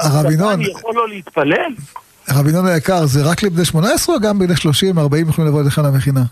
[0.00, 0.52] הרב ינון...
[0.52, 1.74] אני יכול לא להתפלל?
[2.28, 5.78] הרב ינון היקר, זה רק לבני 18 או גם בני 30, 40 יכולים לבוא אליך
[5.78, 6.22] למכינה?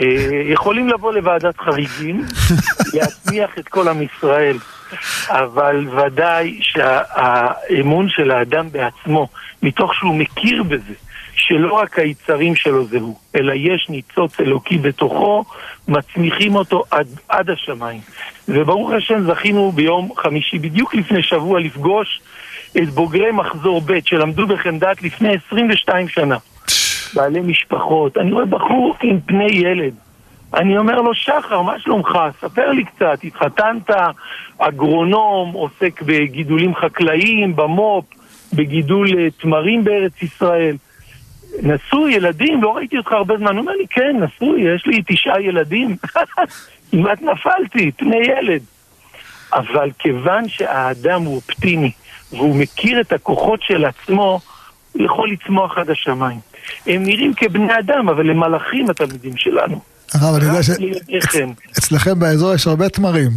[0.00, 0.06] אה,
[0.44, 2.24] יכולים לבוא לוועדת חריגים,
[2.94, 4.56] להצמיח את כל עם ישראל,
[5.28, 9.28] אבל ודאי שהאמון של האדם בעצמו,
[9.62, 10.94] מתוך שהוא מכיר בזה,
[11.36, 15.44] שלא רק היצרים שלו זה הוא, אלא יש ניצוץ אלוקי בתוכו,
[15.88, 18.00] מצמיחים אותו עד, עד השמיים.
[18.48, 22.20] וברוך השם זכינו ביום חמישי, בדיוק לפני שבוע, לפגוש
[22.82, 26.36] את בוגרי מחזור ב' שלמדו בחמדת לפני 22 שנה.
[27.14, 29.94] בעלי משפחות, אני רואה בחור עם פני ילד.
[30.54, 32.18] אני אומר לו, שחר, מה שלומך?
[32.40, 33.90] ספר לי קצת, התחתנת,
[34.58, 38.04] אגרונום, עוסק בגידולים חקלאיים, במו"פ,
[38.52, 40.76] בגידול אה, תמרים בארץ ישראל.
[41.62, 43.52] נשוי, ילדים, לא ראיתי אותך הרבה זמן.
[43.52, 45.96] הוא אומר לי, כן, נשוי, יש לי תשעה ילדים.
[46.90, 48.62] כמעט נפלתי, פני ילד.
[49.52, 51.90] אבל כיוון שהאדם הוא אופטימי,
[52.32, 54.40] והוא מכיר את הכוחות של עצמו,
[54.94, 56.38] יכול לצמוח עד השמיים.
[56.86, 59.80] הם נראים כבני אדם, אבל הם מלאכים התלמידים שלנו.
[60.14, 63.30] הרב, אני יודע שאצלכם באזור יש הרבה תמרים.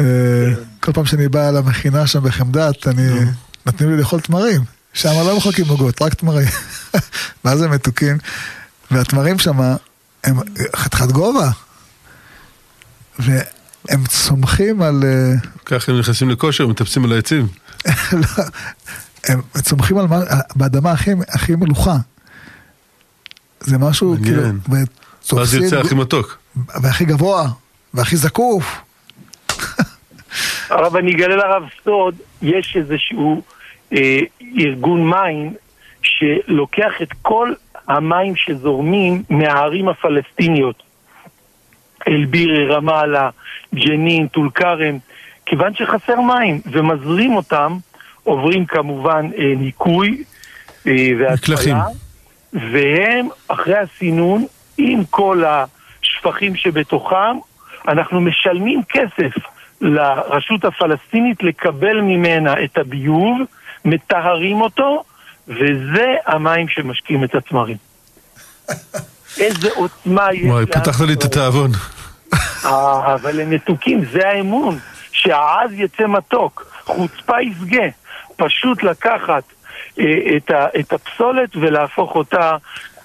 [0.00, 0.04] אה,
[0.80, 3.02] כל פעם שאני בא למכינה שם בחמדת, אני...
[3.68, 4.60] נותנים לי לאכול תמרים.
[4.92, 6.48] שם לא מחלקים עוגות, רק תמרים.
[7.44, 8.18] מה זה מתוקים?
[8.90, 9.60] והתמרים שם
[10.24, 10.36] הם
[10.76, 11.50] חתיכת גובה.
[13.18, 15.02] והם צומחים על...
[15.04, 17.46] אה, ככה הם נכנסים לכושר, מטפסים על העצים.
[19.24, 20.20] הם צומחים על מה,
[20.56, 21.96] באדמה הכי, הכי מלוכה.
[23.60, 24.42] זה משהו כאילו...
[25.32, 26.38] ואז יוצא הכי מתוק.
[26.82, 27.48] והכי גבוה,
[27.94, 28.80] והכי זקוף.
[30.70, 33.42] הרב, אני אגלה לרב סוד, יש איזשהו
[33.92, 34.18] אה,
[34.58, 35.54] ארגון מים
[36.02, 37.52] שלוקח את כל
[37.88, 40.82] המים שזורמים מהערים הפלסטיניות.
[42.08, 43.30] אל-בירה, רמאללה,
[43.74, 44.98] ג'נין, טול כרם,
[45.46, 47.76] כיוון שחסר מים, ומזרים אותם,
[48.28, 50.24] עוברים כמובן אה, ניקוי
[50.86, 51.84] אה, והצלה,
[52.52, 54.46] והם, אחרי הסינון,
[54.78, 57.38] עם כל השפכים שבתוכם,
[57.88, 59.44] אנחנו משלמים כסף
[59.80, 63.38] לרשות הפלסטינית לקבל ממנה את הביוב,
[63.84, 65.04] מטהרים אותו,
[65.48, 67.76] וזה המים שמשקים את התמרים.
[69.40, 70.50] איזה עוצמה יש...
[70.50, 71.70] וואי, פתחת לי את התיאבון.
[72.64, 74.78] אה, אבל הם מתוקים, זה האמון,
[75.12, 77.86] שהעז יצא מתוק, חוצפה יפגה.
[78.38, 79.42] פשוט לקחת
[80.00, 80.04] אה,
[80.36, 82.56] את, ה, את הפסולת ולהפוך אותה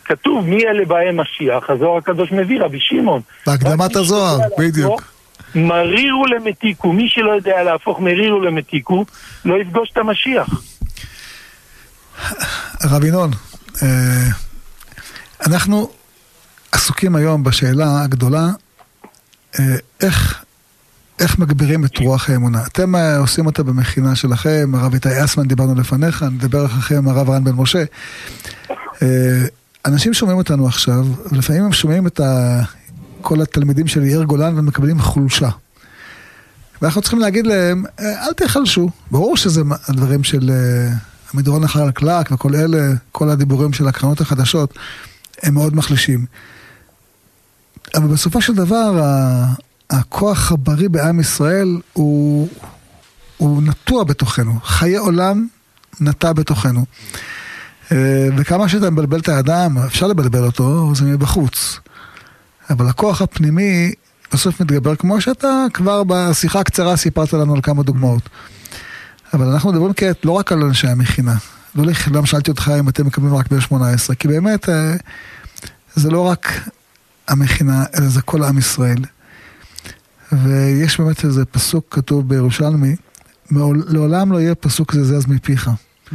[0.06, 3.22] כתוב מי אלה באי משיח, הזוהר הקדוש מביא, רבי שמעון.
[3.48, 5.02] בהקדמת הזוהר, בדיוק.
[5.56, 9.06] מריר ולמתיקו, מי שלא יודע להפוך מריר ולמתיקו,
[9.46, 10.50] לא יפגוש את המשיח.
[12.82, 13.32] הרב ינון,
[13.84, 13.88] אה,
[15.48, 15.90] אנחנו
[16.72, 18.48] עסוקים היום בשאלה הגדולה,
[19.60, 19.66] אה,
[20.02, 20.43] איך,
[21.24, 22.64] איך מגבירים את רוח האמונה.
[22.68, 27.44] אתם אה, עושים אותה במכינה שלכם, הרב איתי אסמן דיברנו לפניך, נדבר אחריכם הרב רן
[27.44, 27.84] בן משה.
[29.02, 29.46] אה,
[29.86, 32.62] אנשים שומעים אותנו עכשיו, ולפעמים הם שומעים את ה...
[33.22, 35.50] כל התלמידים של יאיר גולן ומקבלים חולשה.
[36.82, 38.90] ואנחנו צריכים להגיד להם, אה, אל תחלשו.
[39.12, 40.52] ברור שזה הדברים של
[41.34, 44.74] המדרון אחר הקלק וכל אלה, כל הדיבורים של הקרנות החדשות,
[45.44, 46.26] הם מאוד מחלישים.
[47.96, 49.00] אבל בסופו של דבר,
[49.94, 52.48] הכוח הבריא בעם ישראל הוא,
[53.38, 54.60] הוא נטוע בתוכנו.
[54.64, 55.48] חיי עולם
[56.02, 56.86] נטע בתוכנו.
[57.92, 61.80] אה, וכמה שאתה מבלבל את האדם, אפשר לבלבל אותו, זה מבחוץ.
[62.70, 63.92] אבל הכוח הפנימי
[64.34, 68.30] בסוף מתגבר, כמו שאתה כבר בשיחה הקצרה סיפרת לנו על כמה דוגמאות.
[69.34, 71.36] אבל אנחנו מדברים כעת לא רק על אנשי המכינה.
[71.76, 74.96] לא לכולם שאלתי אותך אם אתם מקבלים רק ב-18, כי באמת אה,
[75.96, 76.70] זה לא רק
[77.28, 78.98] המכינה, אלא זה כל עם ישראל.
[80.44, 82.96] ויש באמת איזה פסוק כתוב בירושלמי,
[83.88, 85.68] לעולם לא יהיה פסוק זה זז מפיך.
[85.68, 86.14] Mm-hmm.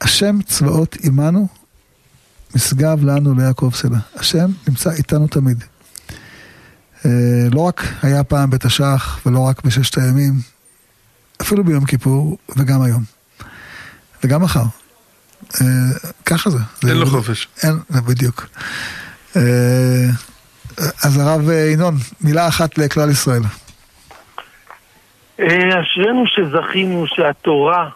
[0.00, 1.48] השם צבאות עמנו,
[2.54, 3.98] משגב לנו ליעקב סלע.
[4.14, 5.64] השם נמצא איתנו תמיד.
[7.06, 7.10] אה,
[7.52, 10.40] לא רק היה פעם בתש"ח ולא רק בששת הימים,
[11.42, 13.04] אפילו ביום כיפור וגם היום.
[14.24, 14.64] וגם מחר.
[15.60, 15.66] אה,
[16.26, 16.58] ככה זה.
[16.88, 17.48] אין לו חופש.
[17.62, 18.46] אין, בדיוק.
[20.80, 23.42] אה, אז הרב ינון, מילה אחת לכלל ישראל.
[25.40, 27.88] אה, אשרינו שזכינו שהתורה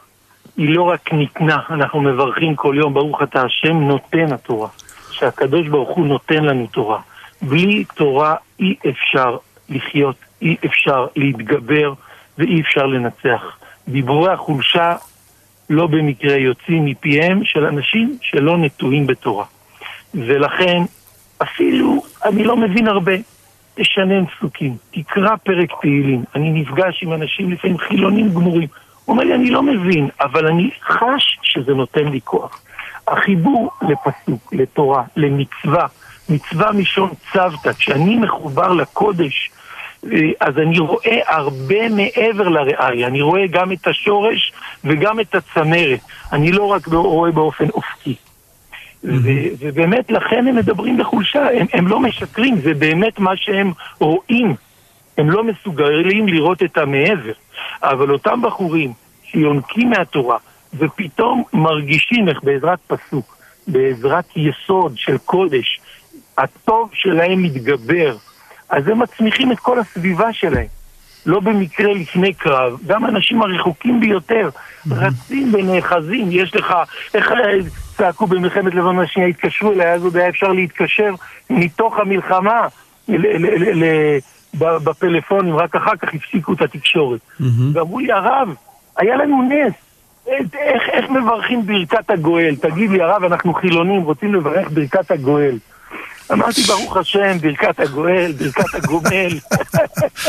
[0.56, 4.68] היא לא רק ניתנה, אנחנו מברכים כל יום, ברוך אתה השם נותן התורה,
[5.10, 7.00] שהקדוש ברוך הוא נותן לנו תורה.
[7.42, 9.36] בלי תורה אי אפשר
[9.68, 11.92] לחיות, אי אפשר להתגבר
[12.38, 13.56] ואי אפשר לנצח.
[13.88, 14.96] דיבורי החולשה
[15.70, 19.44] לא במקרה יוצאים מפיהם של אנשים שלא נטועים בתורה.
[20.14, 20.82] ולכן
[21.42, 23.12] אפילו, אני לא מבין הרבה.
[23.74, 26.24] תשנן פסוקים, תקרא פרק תהילים.
[26.34, 28.68] אני נפגש עם אנשים לפעמים חילונים גמורים.
[29.04, 32.62] הוא אומר לי, אני לא מבין, אבל אני חש שזה נותן לי כוח.
[33.08, 35.86] החיבור לפסוק, לתורה, למצווה,
[36.28, 39.50] מצווה משון צוותא, כשאני מחובר לקודש,
[40.12, 44.52] אה, אז אני רואה הרבה מעבר לראי, אני רואה גם את השורש
[44.84, 46.00] וגם את הצמרת.
[46.32, 48.14] אני לא רק רואה באופן אופקי.
[49.58, 54.54] ובאמת לכן הם מדברים בחולשה, הם, הם לא משקרים, זה באמת מה שהם רואים.
[55.18, 57.32] הם לא מסוגלים לראות את המעבר.
[57.82, 58.92] אבל אותם בחורים
[59.24, 60.36] שיונקים מהתורה
[60.78, 63.36] ופתאום מרגישים איך בעזרת פסוק,
[63.68, 65.80] בעזרת יסוד של קודש,
[66.38, 68.16] הטוב שלהם מתגבר,
[68.68, 70.66] אז הם מצמיחים את כל הסביבה שלהם.
[71.26, 74.48] לא במקרה לפני קרב, גם האנשים הרחוקים ביותר
[74.90, 76.28] רצים ונאחזים.
[76.30, 76.74] יש לך,
[77.14, 77.32] איך
[77.96, 81.14] צעקו במלחמת לבנון השנייה, התקשרו אליי, אז עוד היה אפשר להתקשר
[81.50, 82.66] מתוך המלחמה
[84.58, 87.20] בפלאפונים, רק אחר כך הפסיקו את התקשורת.
[87.72, 88.54] ואמרו לי, הרב,
[88.96, 89.72] היה לנו נס.
[90.26, 92.56] איך, איך מברכים ברכת הגואל?
[92.60, 95.58] תגיד לי, הרב, אנחנו חילונים, רוצים לברך ברכת הגואל.
[96.32, 99.38] אמרתי, ברוך השם, ברכת הגואל, ברכת הגומל.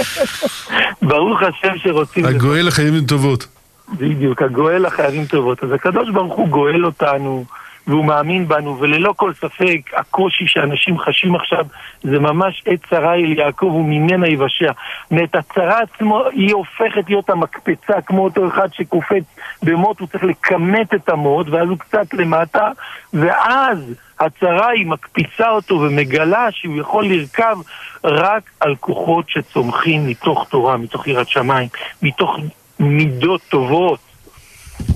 [1.10, 2.26] ברוך השם שרוצים...
[2.26, 3.55] הגואל לחיים טובות.
[3.94, 5.64] בדיוק, הגואל לחייבים טובות.
[5.64, 7.46] אז הקדוש ברוך הוא גואל אותנו,
[7.88, 11.66] והוא מאמין בנו, וללא כל ספק, הקושי שאנשים חשים עכשיו
[12.04, 14.72] זה ממש עת צרה אל יעקב וממנה יבשע.
[15.12, 19.24] ואת הצרה עצמו, היא הופכת להיות המקפצה, כמו אותו אחד שקופץ
[19.64, 22.72] במוט, הוא צריך לכמת את המוט, ואז הוא קצת למטה,
[23.14, 27.58] ואז הצרה היא מקפיצה אותו ומגלה שהוא יכול לרכב
[28.04, 31.68] רק על כוחות שצומחים מתוך תורה, מתוך יראת שמיים,
[32.02, 32.38] מתוך
[32.80, 34.00] מידות טובות.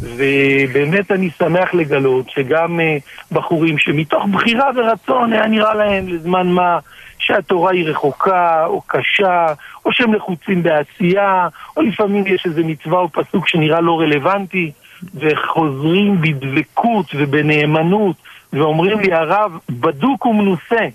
[0.01, 6.79] ובאמת אני שמח לגלות שגם uh, בחורים שמתוך בחירה ורצון היה נראה להם לזמן מה
[7.19, 9.53] שהתורה היא רחוקה או קשה,
[9.85, 14.71] או שהם לחוצים בעשייה, או לפעמים יש איזה מצווה או פסוק שנראה לא רלוונטי,
[15.15, 18.15] וחוזרים בדבקות ובנאמנות,
[18.53, 20.87] ואומרים לי הרב, בדוק ומנוסה,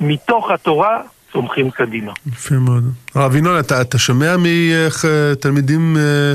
[0.00, 2.12] מתוך התורה צומחים קדימה.
[2.32, 2.84] יפה מאוד.
[3.14, 6.34] הרב ינון, אתה, אתה שומע מתלמידים אה,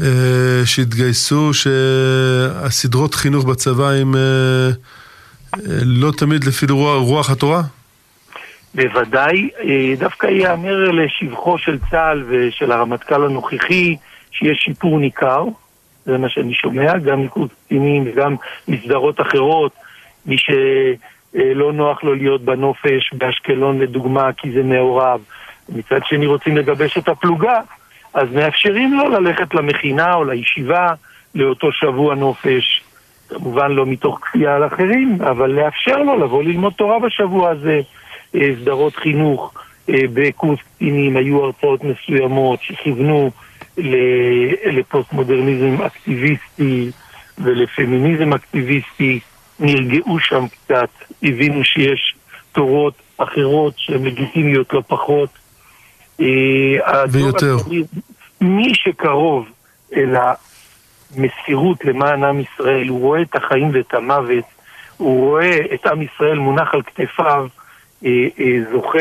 [0.00, 4.20] אה, שהתגייסו, שהסדרות חינוך בצבא הם אה,
[5.54, 7.62] אה, לא תמיד לפי רוח, רוח התורה?
[8.74, 13.96] בוודאי, אה, דווקא ייאמר לשבחו של צה"ל ושל הרמטכ"ל הנוכחי
[14.32, 15.44] שיש שיפור ניכר,
[16.06, 18.36] זה מה שאני שומע, גם מיקוד קצינים וגם
[18.68, 19.72] מסדרות אחרות,
[20.26, 20.50] מי ש...
[21.36, 25.20] אה, לא נוח לו להיות בנופש באשקלון לדוגמה כי זה מעורב.
[25.68, 27.60] מצד שני רוצים לגבש את הפלוגה,
[28.14, 30.94] אז מאפשרים לו ללכת למכינה או לישיבה
[31.34, 32.82] לאותו שבוע נופש.
[33.28, 37.80] כמובן לא מתוך כפייה על אחרים, אבל לאפשר לו לבוא ללמוד תורה בשבוע הזה,
[38.34, 39.54] אה, סדרות חינוך.
[39.88, 43.30] בקורס קצינים היו הרצאות מסוימות שכיוונו
[44.66, 46.90] לפוסט מודרניזם אקטיביסטי
[47.38, 49.20] ולפמיניזם אקטיביסטי,
[49.60, 50.88] נרגעו שם קצת,
[51.22, 52.14] הבינו שיש
[52.52, 55.28] תורות אחרות שהן לגיטימיות לא פחות.
[57.10, 57.56] ויותר.
[58.40, 59.48] מי שקרוב
[59.96, 60.16] אל
[61.16, 64.44] המסירות למען עם ישראל, הוא רואה את החיים ואת המוות,
[64.96, 67.46] הוא רואה את עם ישראל מונח על כתפיו,
[68.04, 68.98] אה, אה, זוכה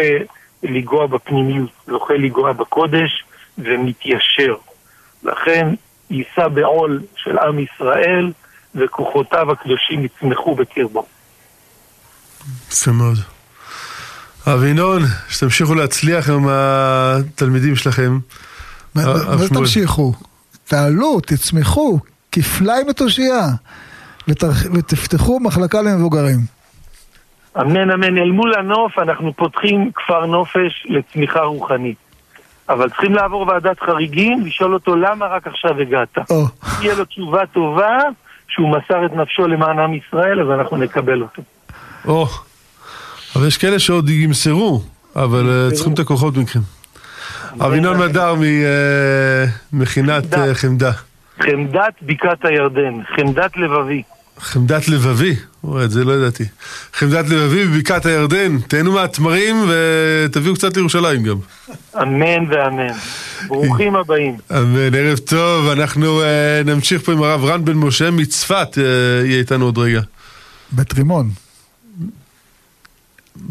[0.63, 3.23] לנגוע בפנימיות, זוכה לנגוע בקודש
[3.57, 4.55] ומתיישר.
[5.23, 5.67] לכן
[6.09, 8.31] יישא בעול של עם ישראל
[8.75, 11.05] וכוחותיו הקדושים יצמחו בקרבו.
[12.71, 13.17] יפה מאוד.
[14.47, 18.19] אבינון, שתמשיכו להצליח עם התלמידים שלכם.
[18.95, 20.13] מה זה תמשיכו?
[20.63, 21.99] תעלו, תצמחו,
[22.31, 23.47] כפליים ותושייה,
[24.73, 26.39] ותפתחו מחלקה למבוגרים.
[27.61, 31.97] אמן אמן, אל מול הנוף אנחנו פותחים כפר נופש לצמיחה רוחנית.
[32.69, 36.17] אבל צריכים לעבור ועדת חריגים, לשאול אותו למה רק עכשיו הגעת.
[36.79, 37.97] תהיה לו תשובה טובה
[38.53, 41.41] שהוא מסר את נפשו למען עם ישראל, אז אנחנו נקבל אותו.
[42.05, 42.27] או,
[43.35, 44.81] אבל יש כאלה שעוד ימסרו,
[45.15, 46.59] אבל אה, צריכים את הכוחות מכם.
[47.59, 48.35] אבינון מדר
[49.73, 50.91] ממכינת אה, חמדה.
[51.39, 54.03] חמדת בקעת הירדן, חמדת לבבי.
[54.39, 55.35] חמדת לבבי,
[55.83, 56.43] את זה לא ידעתי.
[56.93, 61.37] חמדת לבבי בבקעת הירדן, תהנו מהתמרים ותביאו קצת לירושלים גם.
[62.01, 62.93] אמן ואמן.
[63.47, 64.37] ברוכים הבאים.
[64.51, 66.25] אמן, ערב טוב, אנחנו uh,
[66.67, 68.79] נמשיך פה עם הרב רן בן משה מצפת, uh,
[69.25, 70.01] יהיה איתנו עוד רגע.
[70.71, 71.29] בית רימון.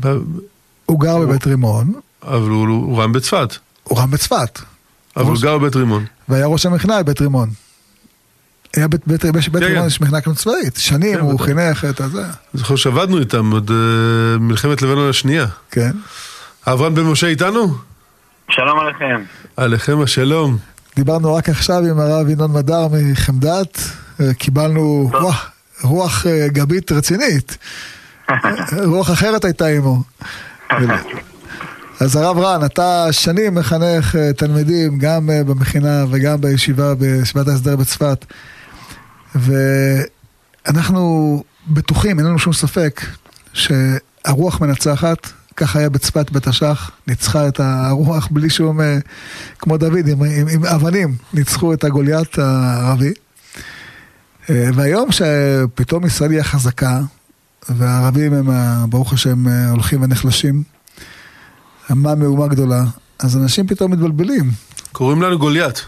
[0.01, 0.09] ב...
[0.87, 1.93] הוא גר בבית רימון.
[2.23, 3.57] אבל הוא, הוא רם בצפת.
[3.85, 4.61] הוא רם בצפת.
[5.17, 6.05] אבל הוא גר בבית רימון.
[6.29, 7.51] והיה ראש המכנעה בבית רימון.
[8.77, 12.23] היה בית, בית, בית, בית רימון יש מכנעה קדם צבאית, שנים הוא חינך את הזה.
[12.23, 13.71] אני זוכר שעבדנו איתם עוד
[14.41, 15.47] מלחמת לבנון השנייה.
[15.71, 15.91] כן.
[16.67, 17.75] אברהם בן משה איתנו?
[18.51, 19.23] שלום עליכם.
[19.57, 20.59] עליכם השלום.
[20.97, 23.79] דיברנו רק עכשיו עם הרב ינון מדר מחמדת,
[24.39, 25.51] קיבלנו רוח,
[25.83, 27.59] רוח גבית רצינית.
[28.93, 30.03] רוח אחרת הייתה עמו.
[32.01, 38.25] אז הרב רן, אתה שנים מחנך תלמידים, גם במכינה וגם בישיבה, בישיבת ההסדר בצפת.
[39.35, 43.01] ואנחנו בטוחים, אין לנו שום ספק,
[43.53, 48.81] שהרוח מנצחת, כך היה בצפת בתש"ח, ניצחה את הרוח בלי שום,
[49.59, 53.13] כמו דוד, עם, עם, עם אבנים, ניצחו את הגוליית הערבי.
[54.49, 57.01] והיום שפתאום ישראל היא החזקה,
[57.69, 58.49] והערבים הם,
[58.91, 60.63] ברוך השם, הולכים ונחלשים,
[61.91, 62.85] מה מהומה גדולה,
[63.19, 64.51] אז אנשים פתאום מתבלבלים.
[64.93, 65.85] קוראים לנו גוליית.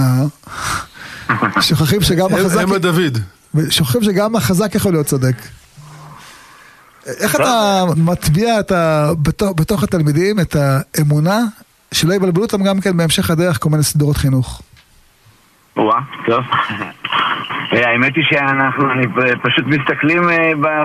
[0.00, 0.24] אה.
[1.60, 2.62] שוכחים שגם החזק...
[2.62, 3.18] הם הדוד.
[3.70, 5.36] שוכחים שגם החזק יכול להיות צודק.
[7.20, 9.10] איך אתה מטביע את ה...
[9.22, 11.38] בתוך, בתוך התלמידים את האמונה
[11.94, 14.62] שלא יבלבלו אותם גם כן בהמשך הדרך כל מיני סדרות חינוך?
[15.76, 16.44] וואה, טוב.
[17.72, 18.84] האמת היא שאנחנו
[19.42, 20.22] פשוט מסתכלים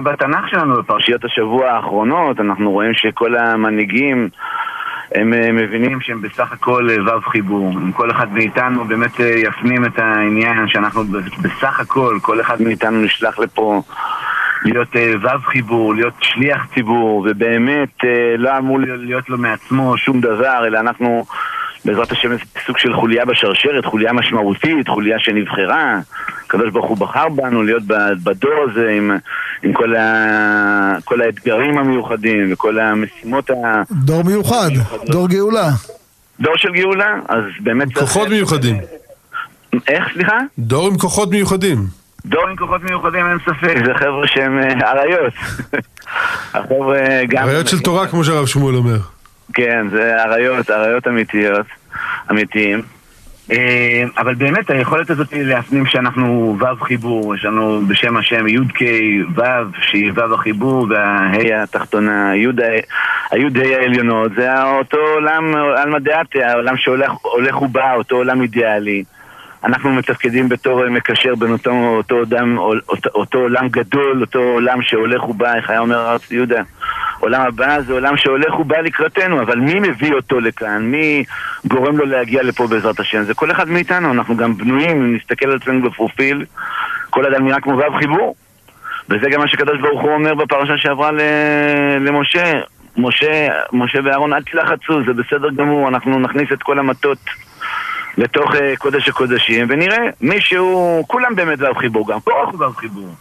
[0.04, 4.30] בתנ"ך שלנו, בפרשיות השבוע האחרונות, אנחנו רואים שכל המנהיגים
[5.16, 7.72] הם מבינים שהם בסך הכל וו חיבור.
[7.72, 11.04] אם כל אחד מאיתנו באמת יפנים את העניין שאנחנו
[11.42, 13.82] בסך הכל, כל אחד מאיתנו נשלח לפה
[14.66, 18.04] להיות וו חיבור, להיות שליח ציבור, ובאמת
[18.38, 21.26] לא אמור להיות לו מעצמו שום דבר, אלא אנחנו
[21.86, 22.30] בעזרת השם
[22.66, 26.00] סוג של חוליה בשרשרת, חוליה משמעותית, חוליה שנבחרה.
[26.46, 27.84] הקדוש ברוך הוא בחר בנו להיות
[28.24, 29.12] בדור הזה עם,
[29.64, 33.54] עם כל, ה, כל האתגרים המיוחדים וכל המשימות ה...
[33.92, 35.10] דור מיוחד, מיוחדות.
[35.10, 35.70] דור גאולה.
[36.40, 37.94] דור של גאולה, אז באמת...
[37.94, 38.80] כוחות מיוחדים.
[39.88, 40.38] איך, סליחה?
[40.60, 41.78] דור עם כוחות מיוחדים.
[42.26, 45.34] דור עם כוחות מיוחדים, אין ספק, זה חבר'ה שהם אריות.
[46.54, 47.44] החבר'ה גם...
[47.44, 48.98] אריות של תורה, כמו שהרב שמואל אומר.
[49.54, 51.66] כן, זה אריות, אריות אמיתיות,
[52.32, 52.82] אמיתיים.
[54.18, 58.82] אבל באמת היכולת הזאת להפנים שאנחנו וו חיבור, יש לנו בשם השם י"ק
[59.36, 59.44] וו,
[59.82, 67.94] שהיא וו החיבור והה' התחתונה, הי"ה העליונות, זה אותו עולם, עלמא דעתה, העולם שהולך ובא,
[67.96, 69.04] אותו עולם אידיאלי.
[69.64, 72.16] אנחנו מתפקדים בתור מקשר בין אותו, אותו,
[72.58, 76.62] אותו, אותו עולם גדול, אותו עולם שהולך ובא, איך היה אומר הרב יהודה?
[77.24, 80.82] עולם הבא זה עולם שהולך ובא לקראתנו, אבל מי מביא אותו לכאן?
[80.82, 81.24] מי
[81.66, 83.24] גורם לו להגיע לפה בעזרת השם?
[83.24, 86.46] זה כל אחד מאיתנו, אנחנו גם בנויים, אם נסתכל על עצמנו בפרופיל,
[87.10, 88.36] כל אדם נראה כמו ו' חיבור.
[89.10, 91.12] וזה גם מה שקדוש ברוך הוא אומר בפרשה שעברה
[92.00, 92.54] למשה.
[92.98, 97.18] משה, משה ואהרון, אל תלחצו, זה בסדר גמור, אנחנו נכניס את כל המטות
[98.18, 103.16] לתוך uh, קודש הקודשים, ונראה מישהו, כולם באמת ו' חיבור, גם קורח הוא ו' חיבור.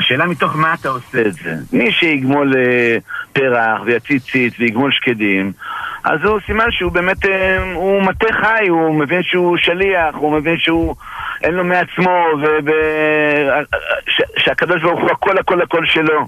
[0.00, 1.54] השאלה מתוך מה אתה עושה את זה.
[1.72, 2.96] מי שיגמול אה,
[3.32, 5.52] פרח ויציץ ציץ ויגמול שקדים,
[6.04, 10.58] אז הוא סימן שהוא באמת, אה, הוא מטה חי, הוא מבין שהוא שליח, הוא מבין
[10.58, 10.96] שהוא
[11.42, 12.24] אין לו מעצמו,
[14.36, 16.26] ושהקדוש ברוך הוא הכל הכל הכל שלו.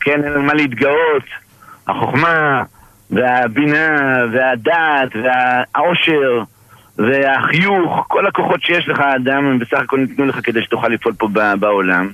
[0.00, 1.24] כן, אין לו מה להתגאות.
[1.88, 2.62] החוכמה
[3.10, 3.96] והבינה
[4.32, 6.42] והדעת והעושר
[6.98, 11.28] והחיוך, כל הכוחות שיש לך, אדם, הם בסך הכל ניתנו לך כדי שתוכל לפעול פה
[11.60, 12.10] בעולם.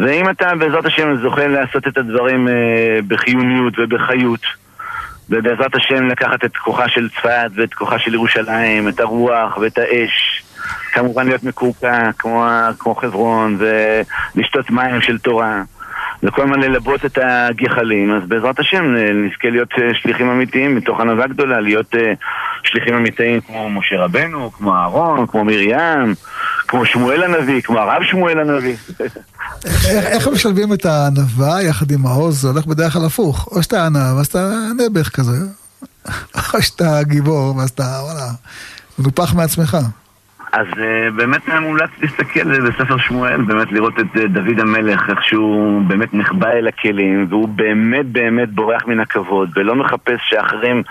[0.00, 4.40] ואם אתה בעזרת השם זוכה לעשות את הדברים אה, בחיוניות ובחיות,
[5.30, 10.42] ובעזרת השם לקחת את כוחה של צפת ואת כוחה של ירושלים, את הרוח ואת האש,
[10.92, 12.46] כמובן להיות מקורקע כמו,
[12.78, 15.62] כמו חברון ולשתות מים של תורה.
[16.22, 21.00] וכל הזמן ללבות את הגחלים, אז בעזרת השם אה, נזכה להיות אה, שליחים אמיתיים מתוך
[21.00, 21.98] ענווה גדולה, להיות uh,
[22.62, 26.14] שליחים אמיתיים כמו משה רבנו, כמו אהרון, כמו מרים,
[26.68, 28.76] כמו שמואל הנביא, כמו הרב שמואל הנביא.
[29.86, 32.40] איך משלבים את הענווה יחד עם העוז?
[32.40, 33.48] זה הולך בדרך כלל הפוך.
[33.50, 35.36] או שאתה ענב, אז אתה נעבך כזה,
[36.54, 38.30] או שאתה גיבור, ואז אתה, וואלה,
[38.98, 39.76] מנופח מעצמך.
[40.56, 45.82] אז uh, באמת מומלץ להסתכל בספר שמואל, באמת לראות את uh, דוד המלך, איך שהוא
[45.82, 50.82] באמת נחבא אל הכלים, והוא באמת באמת בורח מן הכבוד, ולא מחפש שאחרים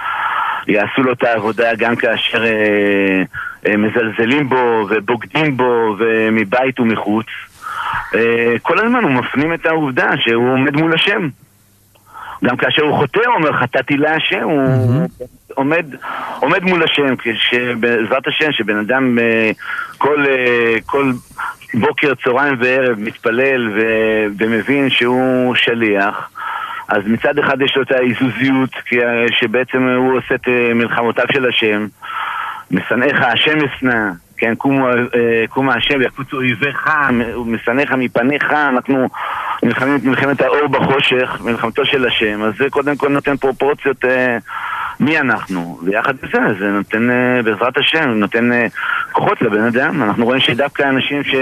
[0.67, 7.27] יעשו לו את העבודה גם כאשר uh, uh, מזלזלים בו ובוגדים בו ומבית ומחוץ.
[8.11, 8.17] Uh,
[8.61, 11.29] כל הזמן הוא מפנים את העובדה שהוא עומד מול השם.
[12.43, 15.07] גם כאשר הוא חוטא, הוא אומר חטאתי להשם, הוא
[15.55, 15.85] עומד,
[16.39, 17.15] עומד מול השם,
[17.79, 19.51] בעזרת השם, שבן אדם אה,
[19.97, 21.11] כל, אה, כל
[21.73, 23.81] בוקר, צהריים וערב מתפלל ו,
[24.39, 26.29] ומבין שהוא שליח.
[26.87, 28.69] אז מצד אחד יש לו את העיזוזיות,
[29.39, 31.87] שבעצם הוא עושה את אה, מלחמותיו של השם.
[32.71, 34.53] משנאיך השם אשנא, כן,
[35.49, 36.89] קומו השם יקוצו אויביך,
[37.45, 39.09] משנאיך מפניך, אנחנו
[39.63, 44.37] נלחמים את מלחמת האור בחושך, מלחמתו של השם, אז זה קודם כל נותן פרופורציות אה,
[44.99, 48.67] מי אנחנו, ויחד עם זה, זה נותן, אה, בעזרת השם, נותן אה,
[49.11, 51.35] כוחות לבן אדם, אנחנו רואים שדווקא אנשים ש...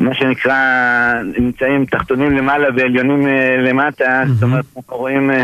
[0.00, 0.56] מה שנקרא,
[1.38, 5.42] נמצאים תחתונים למעלה ועליונים אה, למטה, זאת אומרת, אנחנו רואים אה,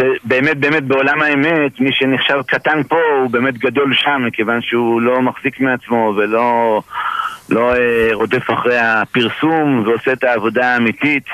[0.00, 5.22] שבאמת באמת בעולם האמת, מי שנחשב קטן פה הוא באמת גדול שם, מכיוון שהוא לא
[5.22, 6.82] מחזיק מעצמו ולא
[7.50, 11.24] לא, אה, רודף אחרי הפרסום ועושה את העבודה האמיתית.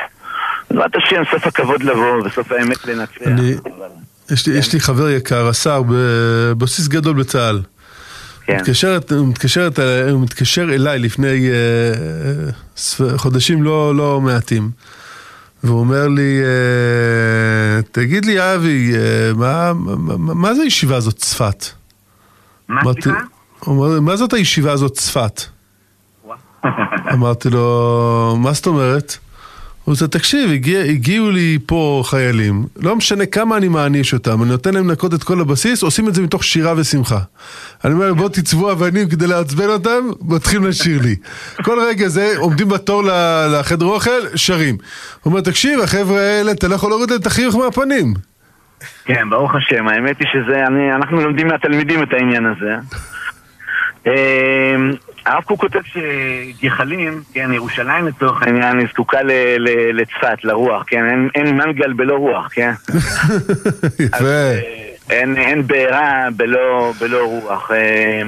[0.70, 3.26] בעזרת השם, סוף הכבוד לבוא וסוף האמת לנצח.
[3.26, 3.54] אני,
[4.30, 7.60] יש, לי, יש לי חבר יקר, השר, בבסיס גדול בצה"ל.
[8.44, 8.56] כן.
[8.56, 9.68] מתקשרת, הוא, מתקשר,
[10.22, 14.70] מתקשר אליי לפני uh, חודשים לא, לא מעטים.
[15.66, 21.64] והוא אומר לי, uh, תגיד לי, אבי, uh, מה, מה, מה זה הישיבה הזאת צפת?
[22.68, 23.18] מה סליחה?
[24.00, 25.40] מה זאת הישיבה הזאת צפת?
[27.12, 29.16] אמרתי לו, מה זאת אומרת?
[29.86, 34.50] הוא אומר, תקשיב, הגיע, הגיעו לי פה חיילים, לא משנה כמה אני מעניש אותם, אני
[34.50, 37.18] נותן להם לנקות את כל הבסיס, עושים את זה מתוך שירה ושמחה.
[37.84, 41.16] אני אומר, בוא תצבו אבנים כדי לעצבן אותם, מתחילים לשיר לי.
[41.64, 43.02] כל רגע זה, עומדים בתור
[43.50, 44.74] לחדר אוכל, שרים.
[45.22, 48.14] הוא אומר, תקשיב, החבר'ה האלה, אתה לא יכול להוריד להם את החיוך מהפנים.
[49.04, 52.74] כן, ברוך השם, האמת היא שזה, אני, אנחנו לומדים מהתלמידים את העניין הזה.
[54.06, 54.92] אמ,
[55.26, 59.18] הרב קוק כותב שגחלים, כן, ירושלים לצורך העניין, היא זקוקה
[59.92, 62.72] לצפת, לרוח, כן, אין, אין מנגל בלא רוח, כן?
[64.06, 64.24] יפה.
[64.24, 64.60] אה,
[65.10, 67.70] אין, אין בעירה בלא, בלא רוח.
[67.70, 68.22] אה,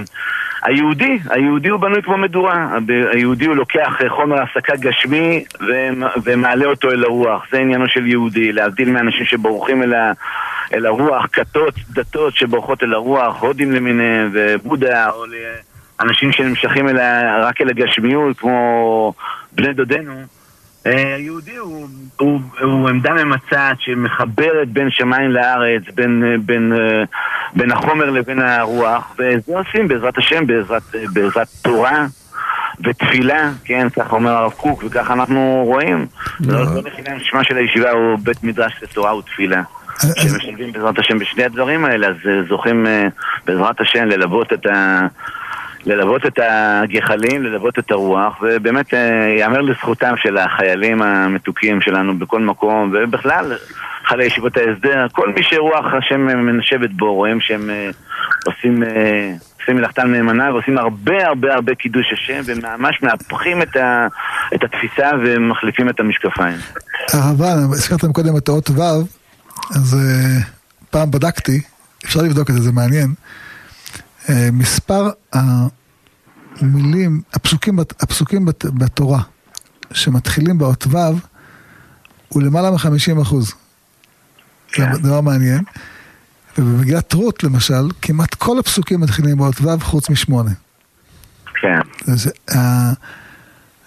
[0.63, 2.79] היהודי, היהודי הוא בנוי כמו מדורה.
[3.13, 5.45] היהודי הוא לוקח חומר הסקה גשמי
[6.25, 7.47] ומעלה אותו אל הרוח.
[7.53, 10.13] זה עניינו של יהודי, להבדיל מאנשים שבורחים אל, ה,
[10.75, 15.25] אל הרוח, כתות, דתות שבורחות אל הרוח, הודים למיניהם ובודה, או
[16.01, 19.13] אנשים שנמשכים אליה רק אל הגשמיות, כמו
[19.53, 20.13] בני דודינו.
[20.87, 27.05] אה, היהודי הוא, הוא, הוא עמדה ממצעת שמחברת בין שמיים לארץ, בין, בין, אה,
[27.57, 30.83] בין החומר לבין הרוח, וזה עושים בעזרת השם, בעזרת,
[31.13, 32.07] בעזרת תורה
[32.85, 36.07] ותפילה, כן, כך אומר הרב קוק, וכך אנחנו רואים.
[36.41, 39.63] לא לחינם לא שמה של הישיבה הוא בית מדרש לתורה ותפילה.
[40.17, 42.87] שמשלבים בעזרת השם בשני הדברים האלה, אז אה, זוכים
[43.47, 45.07] בעזרת השם ללוות את ה...
[45.87, 48.99] ללוות את הגחלים, ללוות את הרוח, ובאמת אה,
[49.39, 53.57] ייאמר לזכותם של החיילים המתוקים שלנו בכל מקום, ובכלל,
[54.05, 57.91] חיילי ישיבות ההסדר, כל מי שרוח השם מנשבת בו, רואים שהם אה,
[58.47, 58.83] עושים...
[58.83, 64.07] אה, עושים מלאכתם נאמנה ועושים הרבה הרבה הרבה קידוש השם וממש מהפכים את, ה,
[64.55, 66.57] את התפיסה ומחליפים את המשקפיים.
[67.15, 68.83] אבל, הזכרתם קודם את האות ו',
[69.77, 69.97] אז
[70.91, 71.61] פעם בדקתי,
[72.05, 73.09] אפשר לבדוק את זה, זה מעניין.
[74.53, 75.11] מספר
[76.61, 79.21] המילים, הפסוקים, הפסוקים בתורה,
[79.93, 80.97] שמתחילים באות ו'
[82.29, 83.55] הוא למעלה מ-50 אחוז.
[84.69, 84.93] כן.
[84.93, 85.65] זה דבר מעניין.
[86.59, 90.51] ובמגילת רות למשל, כמעט כל הפסוקים מתחילים באות ו' חוץ משמונה.
[91.61, 91.81] כן.
[92.05, 92.93] זה, אה,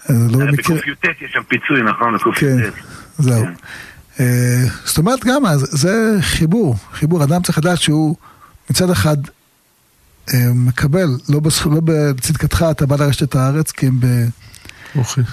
[0.06, 0.76] זה לא אה, מקרה...
[0.76, 2.14] בק"ט יש שם פיצוי, נכון?
[2.14, 2.38] בק"ט.
[2.40, 2.70] כן,
[3.18, 3.44] זהו.
[3.44, 3.52] כן.
[4.20, 7.24] אה, זאת אומרת גם, זה חיבור, חיבור.
[7.24, 8.16] אדם צריך לדעת שהוא
[8.70, 9.32] מצד אחד אה,
[10.54, 11.66] מקבל, לא, בזכ...
[11.66, 14.06] לא בצדקתך אתה בא לרשת את הארץ, כי הם ב...
[14.96, 15.24] אוקיי.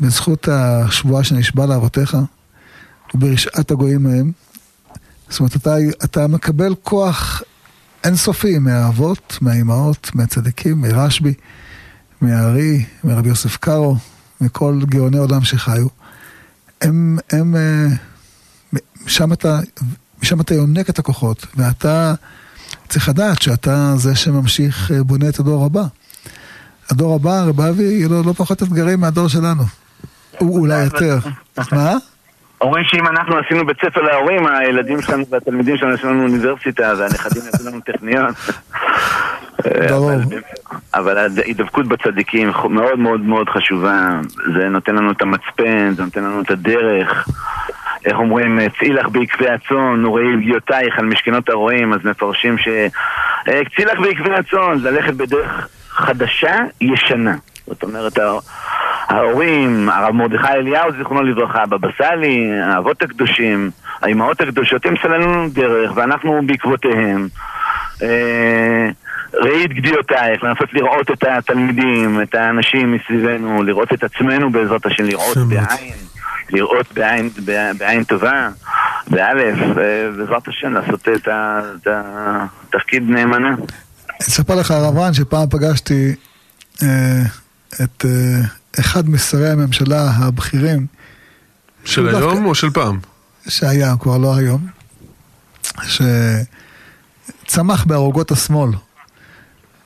[0.00, 2.16] בזכות השבועה שנשבע לאבותיך,
[3.14, 4.32] וברשעת הגויים מהם.
[5.28, 5.74] זאת אומרת, אתה,
[6.04, 7.42] אתה מקבל כוח
[8.04, 11.34] אינסופי מהאבות, מהאימהות, מהצדיקים, מרשב"י,
[12.20, 13.96] מהארי, מרבי יוסף קארו,
[14.40, 15.86] מכל גאוני עולם שחיו.
[16.80, 17.86] הם, הם, אה,
[19.04, 19.60] משם אתה,
[20.22, 22.14] משם אתה יונק את הכוחות, ואתה
[22.90, 25.82] צריך לדעת שאתה זה שממשיך, אה, בונה את הדור הבא.
[26.90, 29.62] הדור הבא, רב אבי, יהיו לו לא פחות אתגרים מהדור שלנו.
[30.38, 31.18] הוא אולי יותר.
[31.72, 31.92] מה?
[32.60, 37.42] אומרים שאם אנחנו עשינו בית ספר להורים, הילדים שלנו והתלמידים שלנו יש לנו אוניברסיטה והנכדים
[37.46, 38.32] יעשו לנו טכניון.
[40.94, 44.20] אבל ההידבקות בצדיקים מאוד מאוד מאוד חשובה.
[44.54, 47.28] זה נותן לנו את המצפן, זה נותן לנו את הדרך.
[48.04, 52.68] איך אומרים, צאי לך בעקבי הצאן, וראי הגיותייך על משכנות הרועים, אז מפרשים ש...
[53.48, 57.34] אה, צאי לך בעקבי הצאן, ללכת בדרך חדשה, ישנה.
[57.66, 58.18] זאת אומרת,
[59.08, 63.70] ההורים, הרב מרדכי אליהו, זיכרונו לברכה, הבבא סאלי, האבות הקדושים,
[64.02, 67.28] האימהות הקדושות, הם סללו לנו דרך, ואנחנו בעקבותיהם.
[68.02, 68.88] אה,
[69.34, 75.04] ראי את גדיעותייך, לנסות לראות את התלמידים, את האנשים מסביבנו, לראות את עצמנו בעזרת השם,
[75.04, 75.36] לראות.
[75.36, 75.94] בעין,
[76.52, 78.48] לראות בעין, בע- בעין טובה,
[79.10, 81.28] באלף, אה, בעזרת השם, לעשות את
[81.86, 83.48] התפקיד נאמנה.
[83.48, 83.56] אני
[84.28, 86.14] אספר לך, הרב רן, שפעם פגשתי
[86.82, 87.22] אה,
[87.82, 88.40] את אה,
[88.80, 90.86] אחד משרי הממשלה הבכירים
[91.84, 92.98] של דווקא- היום או של פעם?
[93.48, 94.66] שהיה, כבר לא היום,
[97.46, 98.70] שצמח בערוגות השמאל.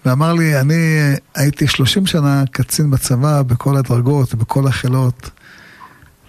[0.07, 0.99] ואמר לי, אני
[1.35, 5.31] הייתי 30 שנה קצין בצבא בכל הדרגות, בכל החילות,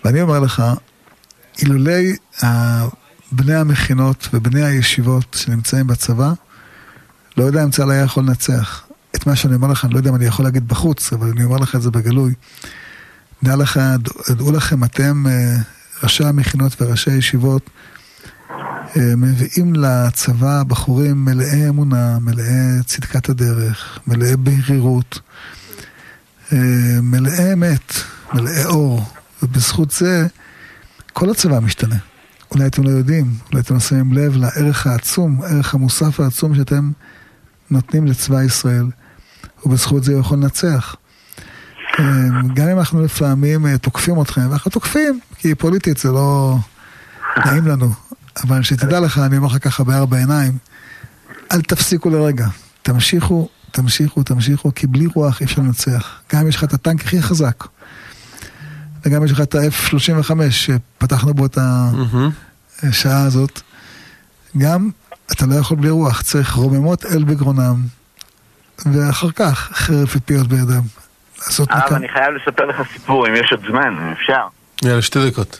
[0.05, 0.63] ואני אומר לך,
[1.61, 2.15] אילולי
[3.31, 6.33] בני המכינות ובני הישיבות שנמצאים בצבא,
[7.37, 8.85] לא יודע אם צה"ל היה יכול לנצח.
[9.15, 11.43] את מה שאני אומר לך, אני לא יודע אם אני יכול להגיד בחוץ, אבל אני
[11.43, 12.33] אומר לך את זה בגלוי.
[13.43, 13.79] דע לך,
[14.29, 15.57] דעו לכם, אתם, אה,
[16.03, 17.69] ראשי המכינות וראשי הישיבות,
[18.97, 25.19] אה, מביאים לצבא בחורים מלאי אמונה, מלאי צדקת הדרך, מלאי בהירות,
[26.53, 26.57] אה,
[27.01, 27.93] מלאי אמת,
[28.33, 29.03] מלאי אור,
[29.45, 30.27] ובזכות זה
[31.13, 31.95] כל הצבא משתנה.
[32.51, 36.91] אולי אתם לא יודעים, אולי אתם לא שמים לב לערך העצום, הערך המוסף העצום שאתם
[37.69, 38.85] נותנים לצבא ישראל,
[39.65, 40.95] ובזכות זה הוא יכול לנצח.
[41.99, 42.03] אה,
[42.53, 46.57] גם אם אנחנו לפעמים אה, תוקפים אתכם, ואנחנו תוקפים, כי פוליטית זה לא
[47.45, 47.93] נעים לנו,
[48.43, 50.57] אבל שתדע לך, אני אומר לך ככה בארבע עיניים,
[51.51, 52.47] אל תפסיקו לרגע,
[52.81, 56.19] תמשיכו, תמשיכו, תמשיכו, כי בלי רוח אי אפשר לנצח.
[56.33, 57.63] גם אם יש לך את הטנק הכי חזק,
[59.05, 61.57] וגם יש לך את ה-F-35 שפתחנו בו את.
[62.83, 63.61] השעה הזאת,
[64.57, 64.89] גם
[65.31, 67.75] אתה לא יכול בלי רוח, צריך רוממות אל בגרונם,
[68.85, 70.81] ואחר כך חרב ופיות בידם.
[71.37, 71.95] לעשות מכאן.
[71.95, 74.47] אני חייב לספר לך סיפור, אם יש עוד זמן, אם אפשר.
[74.83, 75.59] יאללה, שתי דקות.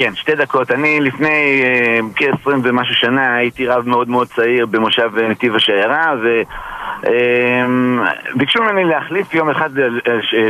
[0.00, 0.70] כן, שתי דקות.
[0.70, 6.14] אני לפני אה, כ-20 ומשהו שנה הייתי רב מאוד מאוד צעיר במושב אה, נתיב השיירה
[8.34, 9.84] וביקשו ממני להחליף יום אחד אה,
[10.34, 10.48] אה,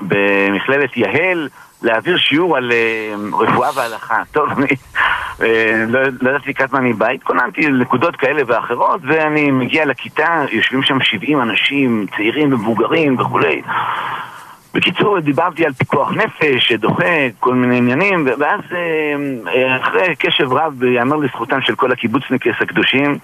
[0.00, 1.48] במכללת יהל
[1.82, 4.22] להעביר שיעור על אה, רפואה והלכה.
[4.32, 4.66] טוב, אני
[5.42, 10.82] אה, לא לא ידעתי כמה אני בא, התכוננתי לנקודות כאלה ואחרות ואני מגיע לכיתה, יושבים
[10.82, 13.62] שם 70 אנשים, צעירים ומבוגרים וכולי
[14.74, 19.14] בקיצור, דיברתי על פיקוח נפש, דוחה, כל מיני עניינים, ואז אה,
[19.54, 23.18] אה, אחרי קשב רב, יאמר לזכותם של כל הקיבוצניקס הקדושים,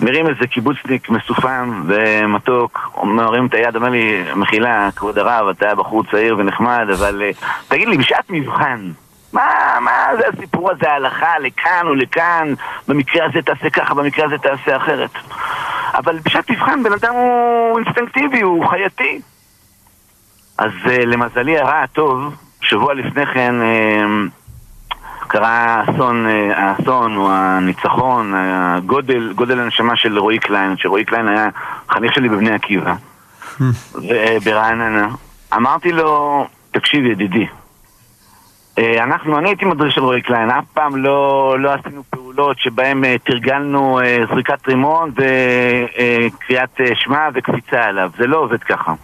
[0.00, 6.04] מרים איזה קיבוצניק מסופם ומתוק, מרים את היד, אומר לי, מחילה, כבוד הרב, אתה בחור
[6.10, 7.30] צעיר ונחמד, אבל אה,
[7.68, 8.90] תגיד לי, בשעת מבחן,
[9.32, 12.54] מה, מה זה הסיפור הזה, ההלכה, לכאן או לכאן,
[12.88, 15.10] במקרה הזה תעשה ככה, במקרה הזה תעשה אחרת.
[15.94, 19.20] אבל בשעת מבחן בן אדם הוא אינסטינקטיבי, הוא חייתי.
[20.58, 28.32] אז אה, למזלי הרע הטוב, שבוע לפני כן אה, קרה אסון, אה, האסון או הניצחון,
[28.34, 31.48] הגודל, גודל הנשמה של רועי קליין, שרועי קליין היה
[31.90, 32.94] חניך שלי בבני עקיבא,
[33.60, 35.08] ו- ברעננה.
[35.54, 37.46] אמרתי לו, תקשיב ידידי,
[38.78, 43.04] אה, אנחנו, אני הייתי מדריך של רועי קליין, אף פעם לא, לא עשינו פעולות שבהן
[43.04, 48.94] אה, תרגלנו אה, זריקת רימון וקריאת אה, שמע וקפיצה עליו, זה לא עובד ככה.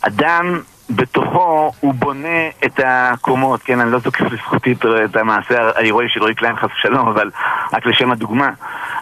[0.00, 4.74] אדם בתוכו הוא בונה את הקומות, כן, אני לא זוכר לזכותי
[5.04, 7.30] את המעשה ההירואי של רועי קליין חס ושלום, אבל
[7.72, 8.50] רק לשם הדוגמה.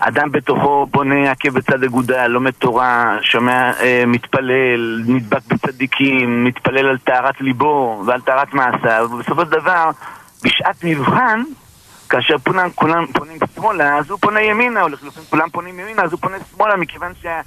[0.01, 6.99] אדם בתוכו בונה עקב בצד אגודל, לומד תורה, שומע, אה, מתפלל, נדבק בצדיקים, מתפלל על
[6.99, 9.91] טהרת ליבו ועל טהרת מעשיו, ובסופו של דבר,
[10.45, 11.43] בשעת מבחן,
[12.09, 16.13] כאשר כולם, כולם פונים שמאלה, אז הוא פונה ימינה, או לחלופין כולם פונים ימינה, אז
[16.13, 17.41] הוא פונה שמאלה, מכיוון שה...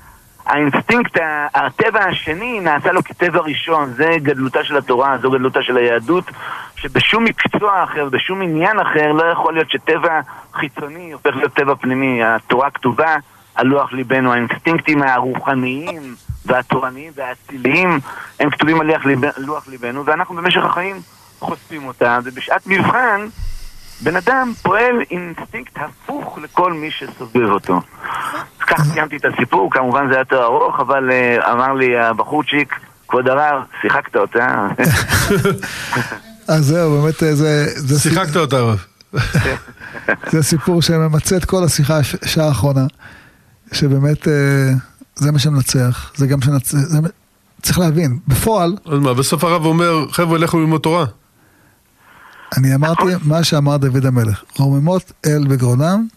[0.49, 1.17] האינסטינקט,
[1.55, 6.23] הטבע השני נעשה לו כטבע ראשון, זה גדלותה של התורה, זו גדלותה של היהדות,
[6.75, 10.19] שבשום מקצוע אחר, בשום עניין אחר, לא יכול להיות שטבע
[10.53, 12.23] חיצוני הופך להיות טבע פנימי.
[12.23, 13.15] התורה כתובה
[13.55, 17.99] על לוח ליבנו, האינסטינקטים הרוחניים והתורניים והאציליים
[18.39, 18.91] הם כתובים על
[19.37, 20.95] לוח ליבנו, ואנחנו במשך החיים
[21.39, 23.27] חושפים אותם, ובשעת מבחן
[24.01, 27.81] בן אדם פועל אינסטינקט הפוך לכל מי שסובב אותו.
[28.59, 32.75] כך סיימתי את הסיפור, כמובן זה היה יותר ארוך, אבל אה, אמר לי הבחורצ'יק,
[33.07, 34.67] כבוד הרב, שיחקת אותה.
[36.47, 37.65] אז זהו, באמת אה, זה...
[37.75, 38.85] זה שיחקת אותה הרב.
[40.31, 42.85] זה סיפור שממצה את כל השיחה, השעה האחרונה,
[43.71, 44.33] שבאמת אה,
[45.15, 46.77] זה מה שמנצח, זה גם שנצח,
[47.61, 48.75] צריך להבין, בפועל...
[48.85, 51.05] אז מה, בסוף הרב אומר, חבר'ה, לכו ללמוד תורה.
[52.57, 56.07] אני אמרתי מה שאמר דוד המלך, רוממות אל בגרונם.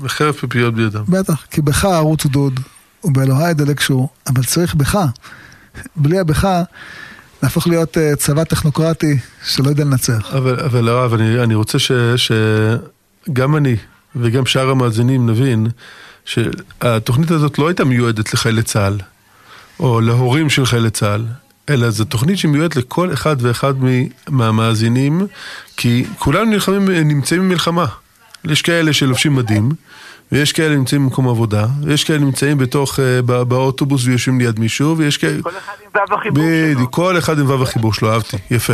[0.00, 1.02] וחרב פיפיות בידם.
[1.08, 2.60] בטח, כי בך ערוץ דוד,
[3.04, 4.98] ובאלוהי דלק שור, אבל צריך בך.
[5.96, 6.62] בלי הבך,
[7.42, 10.34] להפוך להיות uh, צבא טכנוקרטי שלא יודע לנצח.
[10.34, 13.76] אבל, אבל הרב, אני, אני רוצה ש, שגם אני
[14.16, 15.66] וגם שאר המאזינים נבין
[16.24, 18.98] שהתוכנית הזאת לא הייתה מיועדת לחיילי צה"ל,
[19.80, 21.24] או להורים של חיילי צה"ל.
[21.70, 23.74] אלא זו תוכנית שמיועדת לכל אחד ואחד
[24.28, 25.26] מהמאזינים,
[25.76, 27.86] כי כולנו נלחמים, נמצאים במלחמה.
[28.44, 29.70] יש כאלה שלובשים מדים,
[30.32, 35.16] ויש כאלה נמצאים במקום עבודה, ויש כאלה נמצאים בתוך, uh, באוטובוס ויושבים ליד מישהו, ויש
[35.16, 35.42] כאלה...
[35.42, 36.74] כל אחד עם וו החיבור שלו.
[36.74, 38.72] בדיוק, כל אחד עם וו החיבור שלו, אהבתי, יפה.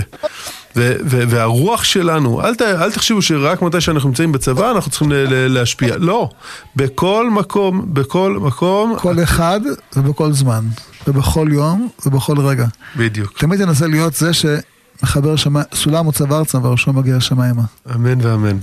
[0.77, 5.13] ו- ו- והרוח שלנו, אל, ת- אל תחשבו שרק מתי שאנחנו נמצאים בצבא אנחנו צריכים
[5.13, 6.29] ל- ל- להשפיע, לא,
[6.77, 8.95] בכל מקום, בכל מקום.
[8.99, 9.61] כל אחד
[9.97, 10.65] ובכל זמן,
[11.09, 12.67] ובכל יום ובכל רגע.
[12.97, 13.39] בדיוק.
[13.39, 15.61] תמיד תנסה להיות זה שמחבר שמי...
[15.75, 17.63] סולם מוצב ארצה וראשו מגיע השמיימה.
[17.95, 18.57] אמן ואמן.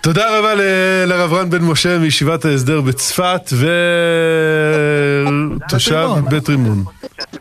[0.00, 0.60] תודה רבה ל-
[1.06, 3.52] לרב רן בן משה מישיבת ההסדר בצפת
[5.66, 6.84] ותושב בית רימון.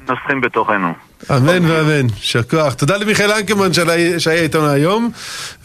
[0.10, 0.94] נוסחים בתוכנו.
[1.32, 2.74] אמן ואמן, יישר כוח.
[2.74, 3.70] תודה למיכאל אנקמן
[4.18, 5.12] שהיה איתנו היום,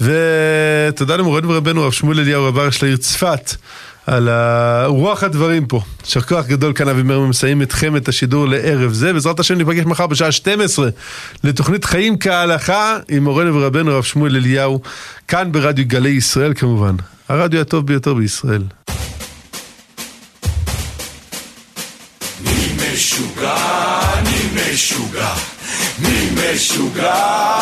[0.00, 3.54] ותודה למורנו ורבנו הרב שמואל אליהו רב הראש לעיר צפת.
[4.06, 4.28] על
[4.86, 5.80] רוח הדברים פה.
[6.04, 9.12] יישר כוח גדול כאן אבי מרמר מסיים אתכם את השידור לערב זה.
[9.12, 10.88] בעזרת השם ניפגש מחר בשעה 12
[11.44, 14.80] לתוכנית חיים כהלכה עם מורנו ורבנו הרב שמואל אליהו,
[15.28, 16.94] כאן ברדיו גלי ישראל כמובן.
[17.28, 18.62] הרדיו הטוב ביותר בישראל.
[22.94, 23.56] משוגע,
[24.18, 25.34] אני משוגע.
[25.98, 27.14] מי משוגע,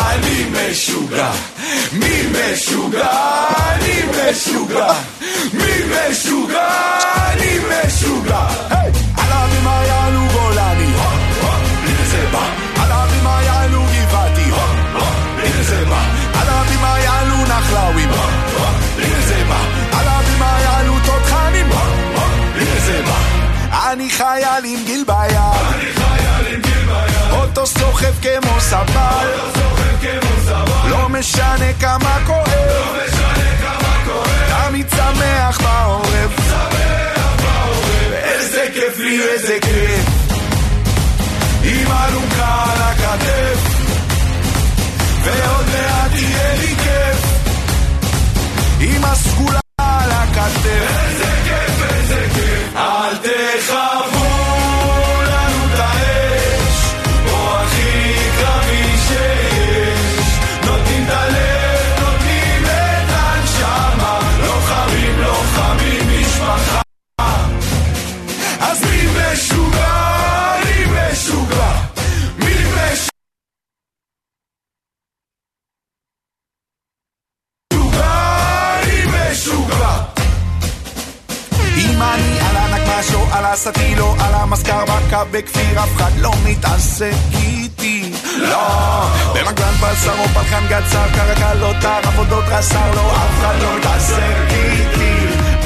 [0.09, 1.31] אני משוגע.
[1.93, 3.11] מי משוגע,
[3.75, 4.93] אני משוגע.
[5.53, 6.69] מי משוגע,
[7.31, 8.47] אני משוגע.
[8.69, 8.91] היי!
[9.17, 10.93] עליו עם היענו גולני.
[11.83, 12.45] הנה זה בא.
[12.83, 14.51] עליו עם היענו גבעתי.
[15.37, 16.03] הנה זה בא.
[16.41, 18.09] עליו עם היענו נחלאווים.
[18.97, 19.59] הנה זה בא.
[19.99, 21.69] עליו עם היענו תותחנים.
[22.55, 23.17] הנה זה בא.
[23.91, 25.37] אני חייל עם גיל ביד.
[25.73, 27.31] אני חייל עם גיל ביד.
[27.31, 29.27] אותו סוחב כמו סבל.
[30.89, 32.47] לא משנה כמה כואב.
[32.47, 33.52] לא משנה.
[34.49, 36.53] תמיד שמח בעורף.
[38.13, 40.05] איזה כיף לי, איזה כיף.
[41.63, 43.59] עם אלונקה על הכתף.
[45.23, 47.25] ועוד מעט יהיה לי כיף.
[48.79, 51.22] עם הסגולה על הכתף.
[83.03, 88.11] על הנגמ"ש או על הסטילו, על המזכר בקה בכפיר, אף אחד לא מתעסק איתי.
[88.37, 93.77] לא, במגלן בשר או פלחן גצר, קרקע לא טר, עבודות רס"ר, לא, אף אחד לא
[93.77, 95.13] מתעסק איתי.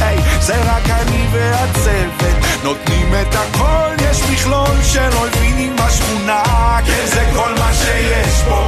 [0.01, 6.43] היי, זה רק אני והצוות, נותנים את הכל, יש מכלול של אויבים בשכונה,
[6.85, 8.67] כן זה כל מה שיש פה.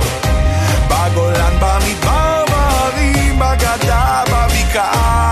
[0.87, 5.28] בגולן, במדבר, בהרים, בגדה, בבקעה,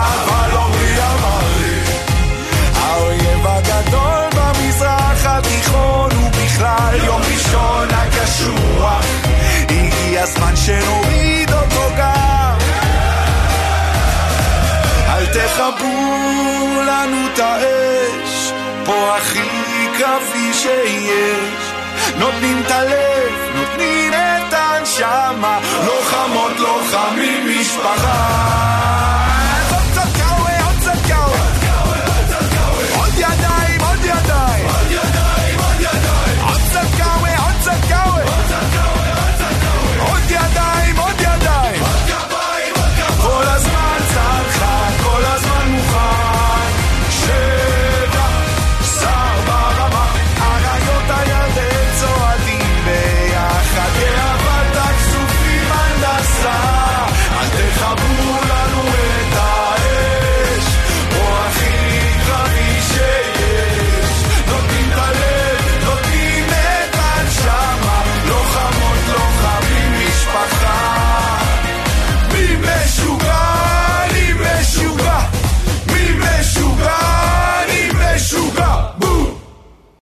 [20.68, 21.72] שיש.
[22.18, 29.07] נותנים את הלב, נותנים את הנשמה, לוחמות, לוחמים, משפחה.